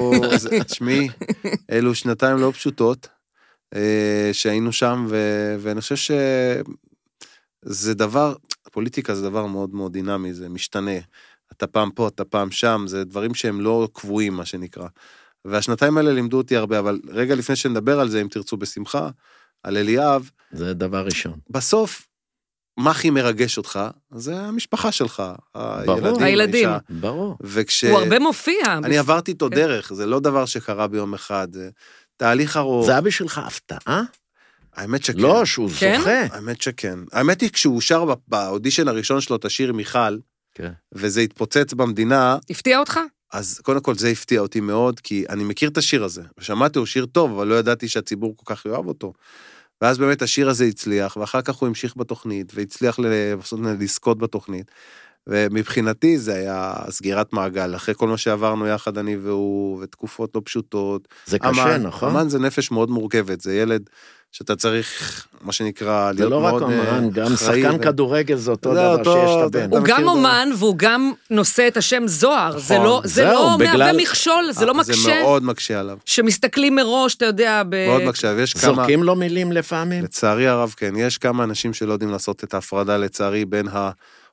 [0.67, 1.09] תשמעי,
[1.71, 3.09] אלו שנתיים לא פשוטות,
[4.33, 6.15] שהיינו שם, ו- ואני חושב
[7.65, 8.35] שזה דבר,
[8.73, 10.99] פוליטיקה זה דבר מאוד מאוד דינמי, זה משתנה.
[11.53, 14.87] אתה פעם פה, אתה פעם שם, זה דברים שהם לא קבועים, מה שנקרא.
[15.45, 19.11] והשנתיים האלה לימדו אותי הרבה, אבל רגע לפני שנדבר על זה, אם תרצו בשמחה,
[19.63, 21.39] על אליאב, זה דבר ראשון.
[21.51, 22.07] בסוף,
[22.77, 23.81] מה הכי מרגש אותך?
[24.11, 25.23] זה המשפחה שלך,
[25.55, 26.69] הילדים, הילדים.
[26.69, 26.79] האישה.
[26.91, 27.37] ברור.
[27.43, 27.85] וכש...
[27.85, 28.65] הוא הרבה מופיע.
[28.85, 29.57] אני עברתי איתו כן.
[29.57, 31.49] דרך, זה לא דבר שקרה ביום אחד,
[32.17, 32.87] תהליך ארוך.
[32.87, 34.03] זה היה בשבילך הפתעה?
[34.75, 35.19] האמת שכן.
[35.19, 35.99] לא, שהוא כן?
[35.99, 36.23] זוכה.
[36.31, 36.99] האמת שכן.
[37.13, 40.19] האמת היא, כשהוא שר באודישן הראשון שלו את השיר מיכל,
[40.55, 40.73] כן.
[40.93, 43.01] וזה התפוצץ במדינה, הפתיע אותך?
[43.33, 46.87] אז קודם כל זה הפתיע אותי מאוד, כי אני מכיר את השיר הזה, ושמעתי, הוא
[46.87, 49.13] שיר טוב, אבל לא ידעתי שהציבור כל כך יאהב אותו.
[49.81, 52.99] ואז באמת השיר הזה הצליח, ואחר כך הוא המשיך בתוכנית, והצליח
[53.79, 54.71] לזכות בתוכנית.
[55.29, 61.09] ומבחינתי זה היה סגירת מעגל, אחרי כל מה שעברנו יחד אני והוא, ותקופות לא פשוטות.
[61.27, 62.11] זה קשה, אמן, נכון?
[62.17, 63.83] אמן זה נפש מאוד מורכבת, זה ילד
[64.33, 66.69] שאתה צריך, מה שנקרא, זה להיות לא רק מאוד אה,
[66.99, 69.71] אומן, גם אחראי שחקן ו- כדורגל זה אותו זה דבר אותו- שיש את הבן.
[69.77, 70.07] הוא גם זה?
[70.07, 72.59] אומן והוא גם נושא את השם זוהר.
[72.59, 72.87] זה נכון.
[72.87, 75.23] לא זה זהו, לא מהווה בגלל- מכשול, זה לא אה, זה מקשה.
[75.23, 77.87] מאוד מקשה עליו, שמסתכלים מראש, אתה יודע, ב...
[77.89, 80.05] מאוד מקשה, ויש כמה, זורקים לו מילים לפעמים?
[80.05, 83.67] לצערי הרב כן, יש כמה אנשים שלא יודעים לעשות את ההפרדה לצערי בין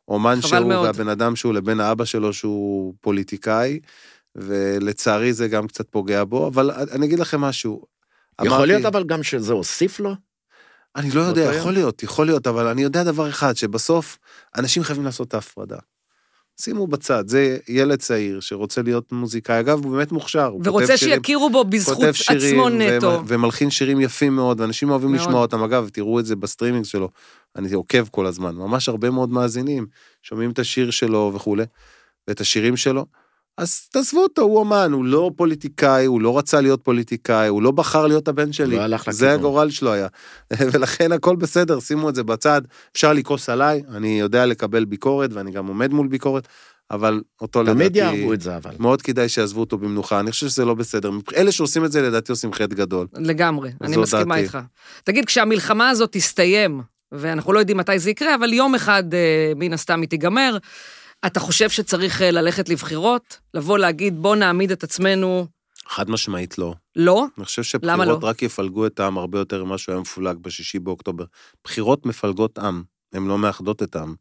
[0.08, 0.86] האומן חבל שהוא מאוד.
[0.86, 3.80] והבן אדם שהוא לבין האבא שלו שהוא פוליטיקאי,
[4.36, 7.82] ולצערי זה גם קצת פוגע בו, אבל אני אגיד לכם משהו.
[8.42, 10.14] יכול אמרתי- להיות אבל גם שזה הוסיף לו?
[10.96, 14.18] אני לא יודע, יכול להיות, יכול להיות, אבל אני יודע דבר אחד, שבסוף
[14.58, 15.78] אנשים חייבים לעשות את ההפרדה.
[16.60, 20.54] שימו בצד, זה ילד צעיר שרוצה להיות מוזיקאי, אגב, הוא באמת מוכשר.
[20.64, 23.22] ורוצה שירים- שיכירו בו בזכות שירים, עצמו ו- נטו.
[23.28, 25.22] ומלחין שירים יפים מאוד, ואנשים אוהבים מאוד.
[25.22, 25.64] לשמוע אותם.
[25.64, 27.10] אגב, תראו את זה בסטרימינג שלו,
[27.56, 29.86] אני עוקב כל הזמן, ממש הרבה מאוד מאזינים,
[30.22, 31.64] שומעים את השיר שלו וכולי,
[32.28, 33.06] ואת השירים שלו.
[33.58, 37.72] אז תעזבו אותו, הוא אומן, הוא לא פוליטיקאי, הוא לא רצה להיות פוליטיקאי, הוא לא
[37.72, 38.76] בחר להיות הבן שלי.
[38.76, 39.40] לא הלך זה לכיוון.
[39.40, 40.08] הגורל שלו היה.
[40.72, 42.62] ולכן הכל בסדר, שימו את זה בצד.
[42.92, 46.48] אפשר לכעוס עליי, אני יודע לקבל ביקורת, ואני גם עומד מול ביקורת,
[46.92, 48.72] אבל אותו תמיד לדעתי, יאהבו את זה, אבל.
[48.80, 51.12] מאוד כדאי שיעזבו אותו במנוחה, אני חושב שזה לא בסדר.
[51.36, 53.08] אלה שעושים את זה לדעתי עושים חטא גדול.
[53.14, 54.44] לגמרי, אני מסכימה דעתי.
[54.44, 54.58] איתך.
[55.04, 56.82] תגיד, כשהמלחמה הזאת תסתיים,
[57.14, 60.58] ואנחנו לא יודעים מתי זה יקרה, אבל יום אחד אה, מן הסתם היא תיגמר,
[61.26, 63.40] אתה חושב שצריך אה, ללכת לבחירות?
[63.54, 65.48] לבוא להגיד, בוא נעמיד את עצמנו,
[65.88, 66.74] חד משמעית לא.
[66.96, 67.26] לא?
[67.38, 68.28] אני חושב שבחירות לא?
[68.28, 71.24] רק יפלגו את העם הרבה יותר ממה שהוא היה מפולג בשישי באוקטובר.
[71.64, 72.84] בחירות מפלגות עם,
[73.14, 74.16] הן לא מאחדות את העם.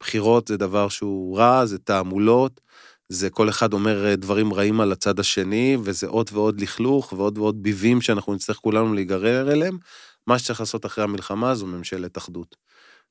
[0.00, 2.60] בחירות זה דבר שהוא רע, זה תעמולות,
[3.08, 7.38] זה כל אחד אומר אה, דברים רעים על הצד השני, וזה עוד ועוד לכלוך ועוד
[7.38, 9.78] ועוד ביבים שאנחנו נצטרך כולנו להיגרר אליהם.
[10.26, 12.56] מה שצריך לעשות אחרי המלחמה זו ממשלת אחדות.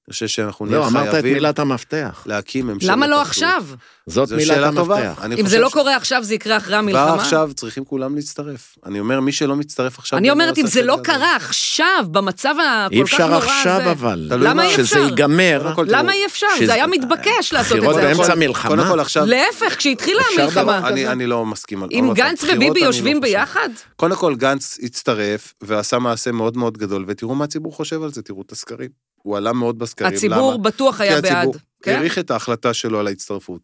[0.07, 2.23] אני חושב שאנחנו נהיה לא, אמרת את חייבים מילת המפתח.
[2.25, 2.91] להקים ממשלת אחדות.
[2.97, 3.63] למה לא עכשיו?
[4.07, 4.57] זאת מילת.
[4.57, 5.21] המפתח.
[5.39, 7.05] אם זה לא קורה עכשיו, זה יקרה אחרי המלחמה?
[7.11, 8.75] כבר עכשיו צריכים כולם להצטרף.
[8.85, 10.19] אני אומר, מי שלא מצטרף עכשיו...
[10.19, 10.97] אני לא אומרת, אם זה לא.
[11.03, 13.91] קרה עכשיו, במצב הכל אי כך אפשר נורא עכשיו, הזה...
[13.91, 14.27] אבל.
[14.29, 14.63] תלוי למה מה.
[14.65, 14.99] אי שזה אפשר?
[14.99, 15.71] ייגמר.
[15.75, 16.47] כל, תראו, למה אי אפשר?
[16.57, 18.01] שזה- זה היה מתבקש לעשות את בחירות זה.
[18.01, 18.37] באמצע עכשיו.
[18.37, 18.75] מלחמה.
[18.75, 19.25] קודם כל עכשיו...
[19.25, 20.87] להפך, כשהתחילה אפשר המלחמה.
[20.87, 21.89] אני, לא מסכים על...
[21.91, 23.21] אם גנץ בחירות וביבי לא יושבים.
[23.21, 23.69] ביחד?
[23.95, 28.21] קודם כל, גנץ הצטרף ועשה מעשה מאוד מאוד גדול, ותראו מה הציבור חושב על זה,
[28.21, 29.10] תראו את הסקרים.
[29.23, 30.13] הוא עלה מאוד בסקרים.
[30.13, 30.63] הציבור למה?
[30.63, 31.35] בטוח כי היה בעד.
[31.35, 31.95] הציבור כן?
[31.95, 33.61] העריך את ההחלטה שלו על ההצטרפות.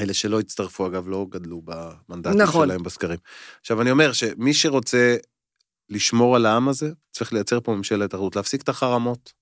[0.00, 2.68] אלה שלא הצטרפו, אגב, לא גדלו במנדטים נכון.
[2.68, 3.18] שלהם בסקרים.
[3.60, 5.16] עכשיו, אני אומר שמי שרוצה
[5.88, 9.32] לשמור על העם הזה, צריך לייצר פה ממשלת אחדות, להפסיק את החרמות.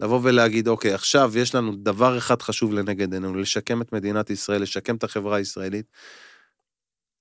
[0.00, 4.62] לבוא ולהגיד, אוקיי, עכשיו יש לנו דבר אחד חשוב לנגד עינינו, לשקם את מדינת ישראל,
[4.62, 5.86] לשקם את החברה הישראלית,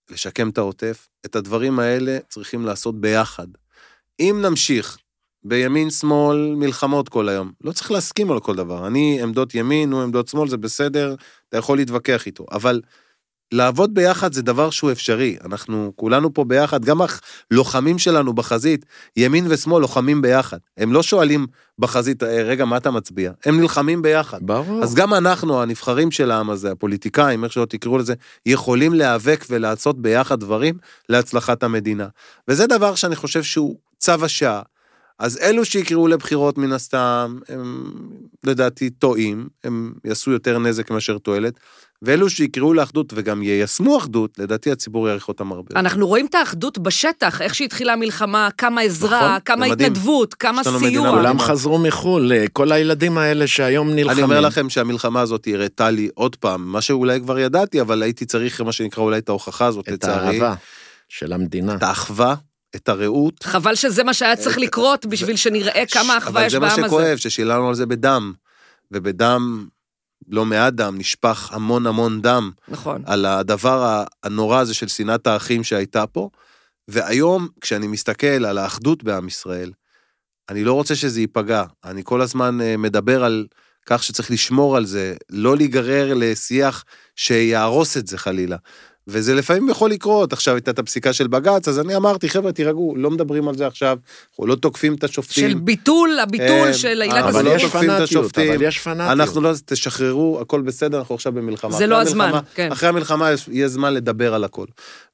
[0.10, 1.08] לשקם את העוטף.
[1.26, 3.48] את הדברים האלה צריכים לעשות ביחד.
[4.20, 4.98] אם נמשיך
[5.44, 8.88] בימין שמאל מלחמות כל היום, לא צריך להסכים על כל דבר.
[8.88, 11.16] אני עמדות ימין, הוא עמדות שמאל, זה בסדר,
[11.50, 12.82] אתה יכול להתווכח איתו, אבל
[13.52, 15.38] לעבוד ביחד זה דבר שהוא אפשרי.
[15.46, 17.00] אנחנו כולנו פה ביחד, גם
[17.52, 18.86] הלוחמים שלנו בחזית,
[19.18, 20.58] ימין ושמאל לוחמים ביחד.
[20.78, 21.48] הם לא שואלים
[21.80, 23.32] בחזית, "אה, רגע, מה אתה מצביע?
[23.46, 24.40] הם נלחמים ביחד.
[24.42, 24.84] ברור.
[24.84, 28.14] אז גם אנחנו, הנבחרים של העם הזה, הפוליטיקאים, איך שלא תקראו לזה,
[28.46, 30.78] יכולים להיאבק ולעשות ביחד דברים
[31.10, 32.08] להצלחת המדינה.
[32.48, 34.62] וזה דבר שאני חושב שהוא צו השעה.
[35.20, 37.92] אז אלו שיקראו לבחירות מן הסתם, הם
[38.44, 41.54] לדעתי טועים, הם יעשו יותר נזק מאשר תועלת,
[42.02, 45.80] ואלו שיקראו לאחדות וגם יישמו אחדות, לדעתי הציבור יעריך אותם הרבה.
[45.80, 49.66] אנחנו רואים את האחדות בשטח, איך שהתחילה המלחמה, כמה עזרה, נכון, כמה.
[49.66, 51.12] התנדבות, כמה סיוע.
[51.12, 54.10] כולם חזרו מחו"ל, אה, כל הילדים האלה שהיום נלחמים.
[54.10, 58.26] אני אומר לכם שהמלחמה הזאת הראתה לי עוד פעם, מה שאולי כבר ידעתי, אבל הייתי
[58.26, 60.28] צריך, מה שנקרא, אולי את ההוכחה הזאת, את לצערי.
[60.28, 60.56] האהבה
[61.10, 61.76] של המדינה.
[61.76, 62.36] את האחווה,
[62.76, 63.44] את הרעות.
[63.44, 66.82] חבל שזה מה שהיה צריך את- לקרות בשביל שנראה כמה אחווה יש בעם אבל זה
[66.82, 66.96] מה הזה.
[66.96, 68.34] שכואב, ששילמנו על זה בדם.
[68.92, 69.68] ובדם,
[70.28, 73.02] לא מעט דם, נשפך המון המון דם נכון.
[73.06, 76.30] על הדבר הנורא הזה של שנאת האחים שהייתה פה.
[76.88, 79.72] והיום, כשאני מסתכל על האחדות בעם ישראל,
[80.50, 81.64] אני לא רוצה שזה ייפגע.
[81.86, 83.46] אני כל הזמן אה, מדבר על
[83.86, 86.84] כך שצריך לשמור על זה, לא להיגרר לשיח
[87.16, 88.58] שיהרוס את זה חלילה.
[89.12, 92.94] וזה לפעמים יכול לקרות, עכשיו הייתה את הפסיקה של בג"ץ, אז אני אמרתי, חבר'ה, תירגעו,
[92.98, 93.98] לא מדברים על זה עכשיו,
[94.32, 95.50] אנחנו לא תוקפים את השופטים.
[95.50, 97.72] של ביטול, הביטול אה, של עילת אבל אבל לא הסבירות.
[97.72, 98.54] תוקפים את השופטים.
[98.54, 99.12] אבל יש פנאטיות.
[99.20, 101.72] אנחנו לא, תשחררו, הכל בסדר, אנחנו עכשיו במלחמה.
[101.78, 102.72] זה לא הזמן, כן.
[102.72, 104.66] אחרי המלחמה יש- יהיה זמן לדבר על הכל.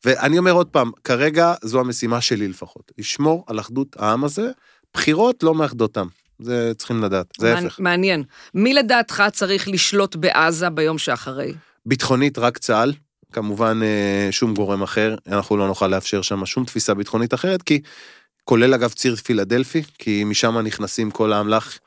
[0.05, 4.49] ואני אומר עוד פעם, כרגע זו המשימה שלי לפחות, לשמור על אחדות העם הזה,
[4.93, 6.07] בחירות לא מאחדות עם.
[6.39, 7.79] זה צריכים לדעת, זה ההפך.
[7.79, 8.23] מעניין.
[8.53, 11.53] מי לדעתך צריך לשלוט בעזה ביום שאחרי?
[11.85, 12.93] ביטחונית רק צה"ל,
[13.35, 17.81] כמובן אה, שום גורם אחר, אנחנו לא נוכל לאפשר שם שום תפיסה ביטחונית אחרת, כי,
[18.43, 21.79] כולל אגב ציר פילדלפי, כי משם נכנסים כל האמל"ח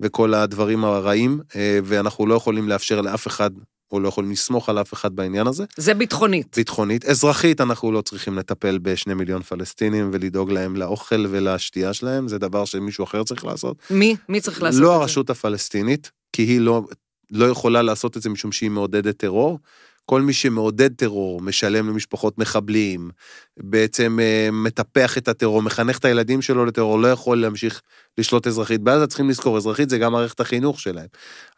[0.00, 3.50] וכל הדברים הרעים, אה, ואנחנו לא יכולים לאפשר לאף אחד,
[3.92, 5.64] או לא יכולים לסמוך על אף אחד בעניין הזה.
[5.76, 6.56] זה ביטחונית.
[6.56, 7.04] ביטחונית.
[7.04, 12.64] אזרחית, אנחנו לא צריכים לטפל בשני מיליון פלסטינים ולדאוג להם לאוכל ולשתייה שלהם, זה דבר
[12.64, 13.76] שמישהו אחר צריך לעשות.
[13.90, 14.16] מי?
[14.28, 14.94] מי צריך לעשות את לא זה?
[14.94, 16.82] הרשות הפלסטינית, כי היא לא,
[17.30, 19.58] לא יכולה לעשות את זה משום שהיא מעודדת טרור.
[20.06, 23.10] כל מי שמעודד טרור, משלם למשפחות מחבלים,
[23.56, 27.82] בעצם אה, מטפח את הטרור, מחנך את הילדים שלו לטרור, לא יכול להמשיך
[28.18, 28.80] לשלוט אזרחית.
[28.80, 31.06] בעזה צריכים לזכור, אזרחית זה גם מערכת החינוך שלהם.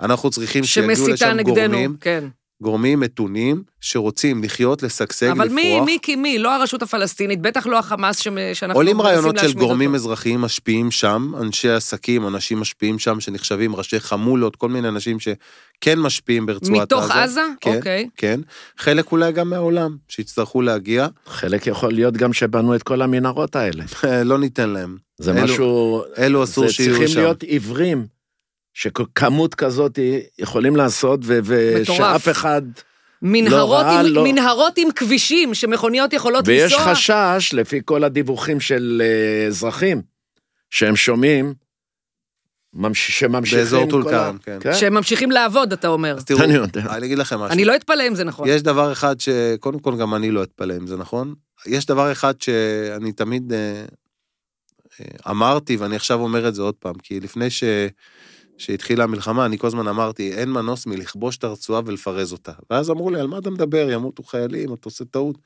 [0.01, 2.25] אנחנו צריכים שיגיעו לשם נגדנו, גורמים, כן.
[2.63, 5.55] גורמים מתונים, שרוצים לחיות, לשגשג, אבל לפרוח.
[5.55, 6.39] מי, מי, כי מי?
[6.39, 9.97] לא הרשות הפלסטינית, בטח לא החמאס שמ- שאנחנו עולים מנסים רעיונות של להשמיד גורמים אותו.
[10.05, 15.99] אזרחיים משפיעים שם, אנשי עסקים, אנשים משפיעים שם שנחשבים ראשי חמולות, כל מיני אנשים שכן
[15.99, 17.23] משפיעים ברצועת מתוך עזה.
[17.23, 17.41] עזה?
[17.61, 18.09] כן, אוקיי.
[18.17, 18.41] כן.
[18.79, 23.85] חלק אולי גם מהעולם, שיצטרכו להגיע, חלק יכול להיות גם שבנו את כל המנהרות האלה.
[24.25, 24.97] לא ניתן להם.
[25.19, 26.03] זה אלו- משהו...
[26.19, 27.21] אלו אסור זה שיהיו צריכים שם.
[27.21, 28.07] להיות עיוורים,
[28.75, 29.99] שכמות כזאת
[30.39, 31.39] יכולים לעשות, ו-.
[31.45, 32.63] ושאף אחד...
[33.23, 36.95] מנהרות, ראה, עם, לא- מנהרות עם כבישים שמכוניות יכולות ויש לנסוע.
[36.95, 40.03] חשש, לפי כל הדיווחים של אה, אזרחים,
[40.71, 41.55] שהם שומעים,
[42.75, 44.75] ממש- שממשיכים באזור טול ה- כרם, כן.
[44.75, 46.17] שהם ממשיכים לעבוד, אתה אומר.
[46.17, 46.81] אז תראו, אני יודע.
[46.91, 47.53] אני אגיד לכם משהו.
[47.53, 48.49] אני לא אתפלא אם זה נכון.
[48.49, 51.35] יש דבר אחד שקודם כל גם אני לא אתפלא אם זה נכון.
[51.67, 53.85] יש דבר אחד שאני תמיד אה,
[55.01, 57.65] אה, אמרתי, ואני עכשיו אומר את זה עוד פעם, כי לפני ש...
[58.59, 62.53] שהתחילה המלחמה, אני כל הזמן אמרתי, אין מנוס מלכבוש את הרצועה ולפרז אותה.
[62.71, 63.91] ואז אמרו לי, על מה אתה מדבר?
[63.91, 65.39] ימותו חיילים, אתה עושה טעות.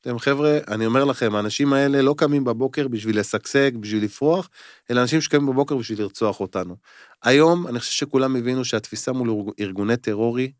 [0.00, 4.48] אתם חבר'ה, אני אומר לכם, האנשים האלה לא קמים בבוקר בשביל לשגשג, בשביל לפרוח,
[4.90, 6.76] אלא אנשים שקמים בבוקר בשביל לרצוח אותנו.
[7.22, 10.52] היום, אני חושב שכולם הבינו שהתפיסה מול ארגוני טרורי,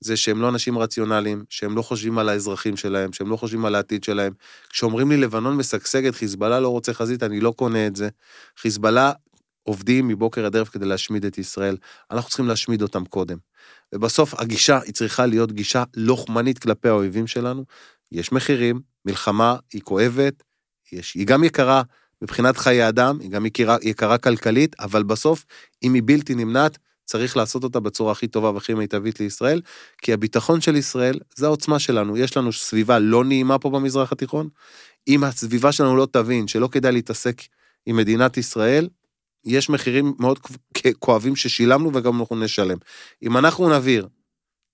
[0.00, 3.74] זה שהם לא אנשים רציונליים, שהם לא חושבים על האזרחים שלהם, שהם לא חושבים על
[3.74, 4.32] העתיד שלהם.
[4.70, 8.08] כשאומרים לי לבנון משגשגת, חיזבאללה לא רוצה חזית, אני לא קונה את זה.
[8.58, 9.12] חיזבאללה
[9.62, 11.76] עובדים מבוקר עד ערב כדי להשמיד את ישראל.
[12.10, 13.38] אנחנו צריכים להשמיד אותם קודם.
[13.94, 17.64] ובסוף הגישה היא צריכה להיות גישה לוחמנית כלפי האויבים שלנו.
[18.12, 20.42] יש מחירים, מלחמה היא כואבת,
[20.92, 21.82] יש, היא גם יקרה
[22.22, 25.44] מבחינת חיי אדם, היא גם יקרה, יקרה כלכלית, אבל בסוף,
[25.82, 29.60] אם היא בלתי נמנעת, צריך לעשות אותה בצורה הכי טובה והכי מיטבית לישראל,
[30.02, 32.16] כי הביטחון של ישראל זה העוצמה שלנו.
[32.16, 34.48] יש לנו סביבה לא נעימה פה במזרח התיכון.
[35.08, 37.42] אם הסביבה שלנו לא תבין שלא כדאי להתעסק
[37.86, 38.88] עם מדינת ישראל,
[39.44, 40.38] יש מחירים מאוד
[40.98, 42.78] כואבים ששילמנו וגם אנחנו נשלם.
[43.22, 44.08] אם אנחנו נבהיר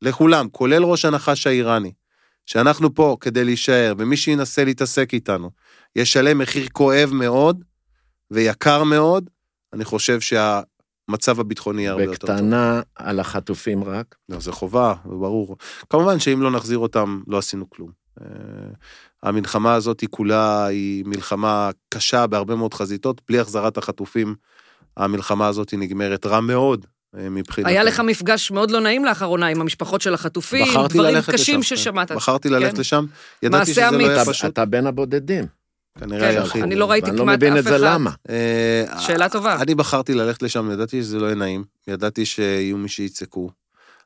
[0.03, 1.93] לכולם, כולל ראש הנחש האיראני,
[2.47, 5.51] שאנחנו פה כדי להישאר, ומי שינסה להתעסק איתנו,
[5.97, 7.65] ישלם מחיר כואב מאוד
[8.31, 9.31] ויקר מאוד,
[9.73, 12.31] אני חושב שהמצב הביטחוני יהיה הרבה יותר טוב.
[12.31, 14.15] בקטנה על החטופים רק.
[14.29, 15.57] לא, זה חובה, זה ברור.
[15.91, 17.91] כמובן שאם לא נחזיר אותם, לא עשינו כלום.
[18.21, 18.27] אה,
[19.23, 24.35] המלחמה הזאת היא כולה, היא מלחמה קשה בהרבה מאוד חזיתות, בלי החזרת החטופים,
[24.97, 26.87] המלחמה הזאת היא נגמרת רע מאוד.
[27.19, 27.73] אה, מבחינתנו.
[27.73, 31.75] היה לך מפגש מאוד לא נעים לאחרונה עם המשפחות של החטופים, בחרתי דברים קשים לשם,
[31.77, 31.83] כן.
[31.83, 32.13] ששמעת.
[32.13, 32.81] בחרתי ללכת כן.
[32.81, 33.05] לשם,
[33.43, 34.07] ידעתי שזה לא אמיץ.
[34.07, 35.45] יהיה אתה- פשוט, אתה בין הבודדים.
[35.99, 36.63] כנראה כן, היחיד.
[36.63, 37.85] אני לא ראיתי לא כמעט מבין אף את זה אחד.
[37.85, 38.11] למה.
[38.31, 39.63] אה, שאלה טובה.
[39.63, 43.51] אני בחרתי ללכת לשם, ידעתי שזה לא יהיה נעים, ידעתי שיהיו מי שיצעקו,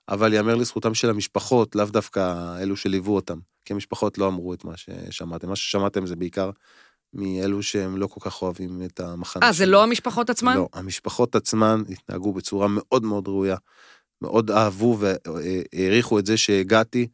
[0.09, 4.65] אבל יאמר לזכותם של המשפחות, לאו דווקא אלו שליוו אותם, כי המשפחות לא אמרו את
[4.65, 5.49] מה ששמעתם.
[5.49, 6.51] מה ששמעתם זה בעיקר
[7.15, 9.47] מאלו שהם לא כל כך אוהבים את המחנה.
[9.47, 9.67] אה, זה.
[9.67, 10.57] לא המשפחות עצמן?
[10.57, 13.57] לא, המשפחות עצמן התנהגו בצורה מאוד מאוד ראויה.
[14.23, 17.07] מאוד אהבו והעריכו את זה שהגעתי,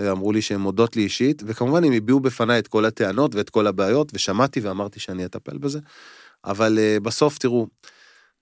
[0.00, 3.66] אמרו לי שהן מודות לי אישית, וכמובן הם הביעו בפניי את כל הטענות ואת כל
[3.66, 5.78] הבעיות, ושמעתי ואמרתי שאני אטפל בזה.
[6.44, 7.66] אבל אה, בסוף, תראו,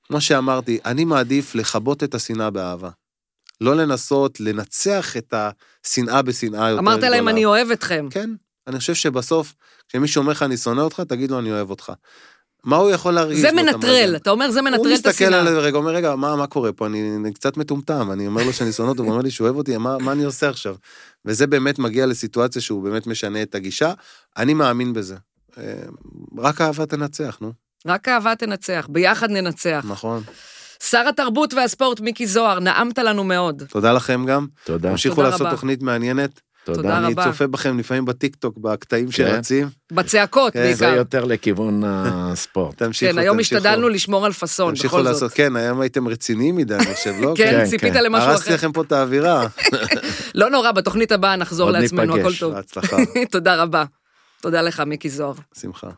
[0.02, 2.90] כמו שאמרתי, אני מעדיף לכבות את השנאה באהבה.
[3.60, 7.16] לא לנסות לנצח את השנאה בשנאה יותר אמרת גדולה.
[7.16, 8.08] להם, אני אוהב אתכם.
[8.10, 8.30] כן,
[8.66, 9.54] אני חושב שבסוף,
[9.88, 11.92] כשמישהו אומר לך אני שונא אותך, תגיד לו אני אוהב אותך.
[12.64, 13.40] מה הוא יכול להרגיש?
[13.40, 14.16] זה מנטרל?
[14.16, 15.40] אתה אומר זה מנטרל את הוא מסתכל השנאה.
[15.40, 16.86] עליי רגע, אומר, רגע, מה, מה קורה פה?
[16.86, 19.56] אני, אני קצת מטומטם, אני אומר לו שאני שונא אותו, הוא אומר לי שהוא אוהב
[19.56, 20.76] אותי, מה, מה אני עושה עכשיו?
[21.24, 23.92] וזה באמת מגיע לסיטואציה שהוא באמת משנה את הגישה,
[24.36, 25.16] אני מאמין בזה.
[25.58, 25.62] אה,
[26.38, 27.52] רק אהבה תנצח, נו,
[27.86, 29.84] רק אהבה תנצח, ביחד ננצח.
[29.88, 30.22] נכון.
[30.82, 33.62] שר התרבות והספורט מיקי זוהר, נעמת לנו מאוד.
[33.68, 34.90] תודה לכם גם, תודה.
[34.90, 35.50] תמשיכו תודה לעשות רבה.
[35.50, 36.40] תוכנית מעניינת.
[36.74, 37.24] תודה אני רבה.
[37.24, 39.12] צופה בכם לפעמים בטיקטוק, בקטעים כן.
[39.12, 39.68] שרצים.
[39.92, 40.96] בצעקות כן, זה בעיקר.
[40.96, 42.82] יותר לכיוון הספורט.
[42.82, 43.56] תמשיכו, כן, היום תמשיכו.
[43.56, 45.32] השתדלנו לשמור על פאסון, תמשיכו בכל לעשות, זאת.
[45.32, 47.34] כן, היום הייתם רציניים מדי, אני חושב, לא?
[47.36, 48.04] כן, כן, ציפית כן.
[48.04, 48.54] למשהו הרסתי אחר.
[48.54, 49.46] לכם פה את האווירה.
[50.34, 52.34] לא נורא, בתוכנית הבאה נחזור עוד לעצמנו, ניפגש.
[52.34, 52.54] הכל טוב.
[52.54, 52.96] בהצלחה,
[53.30, 53.84] תודה רבה.
[54.40, 55.34] תודה לך, מיקי זוהר.
[55.60, 55.88] שמחה.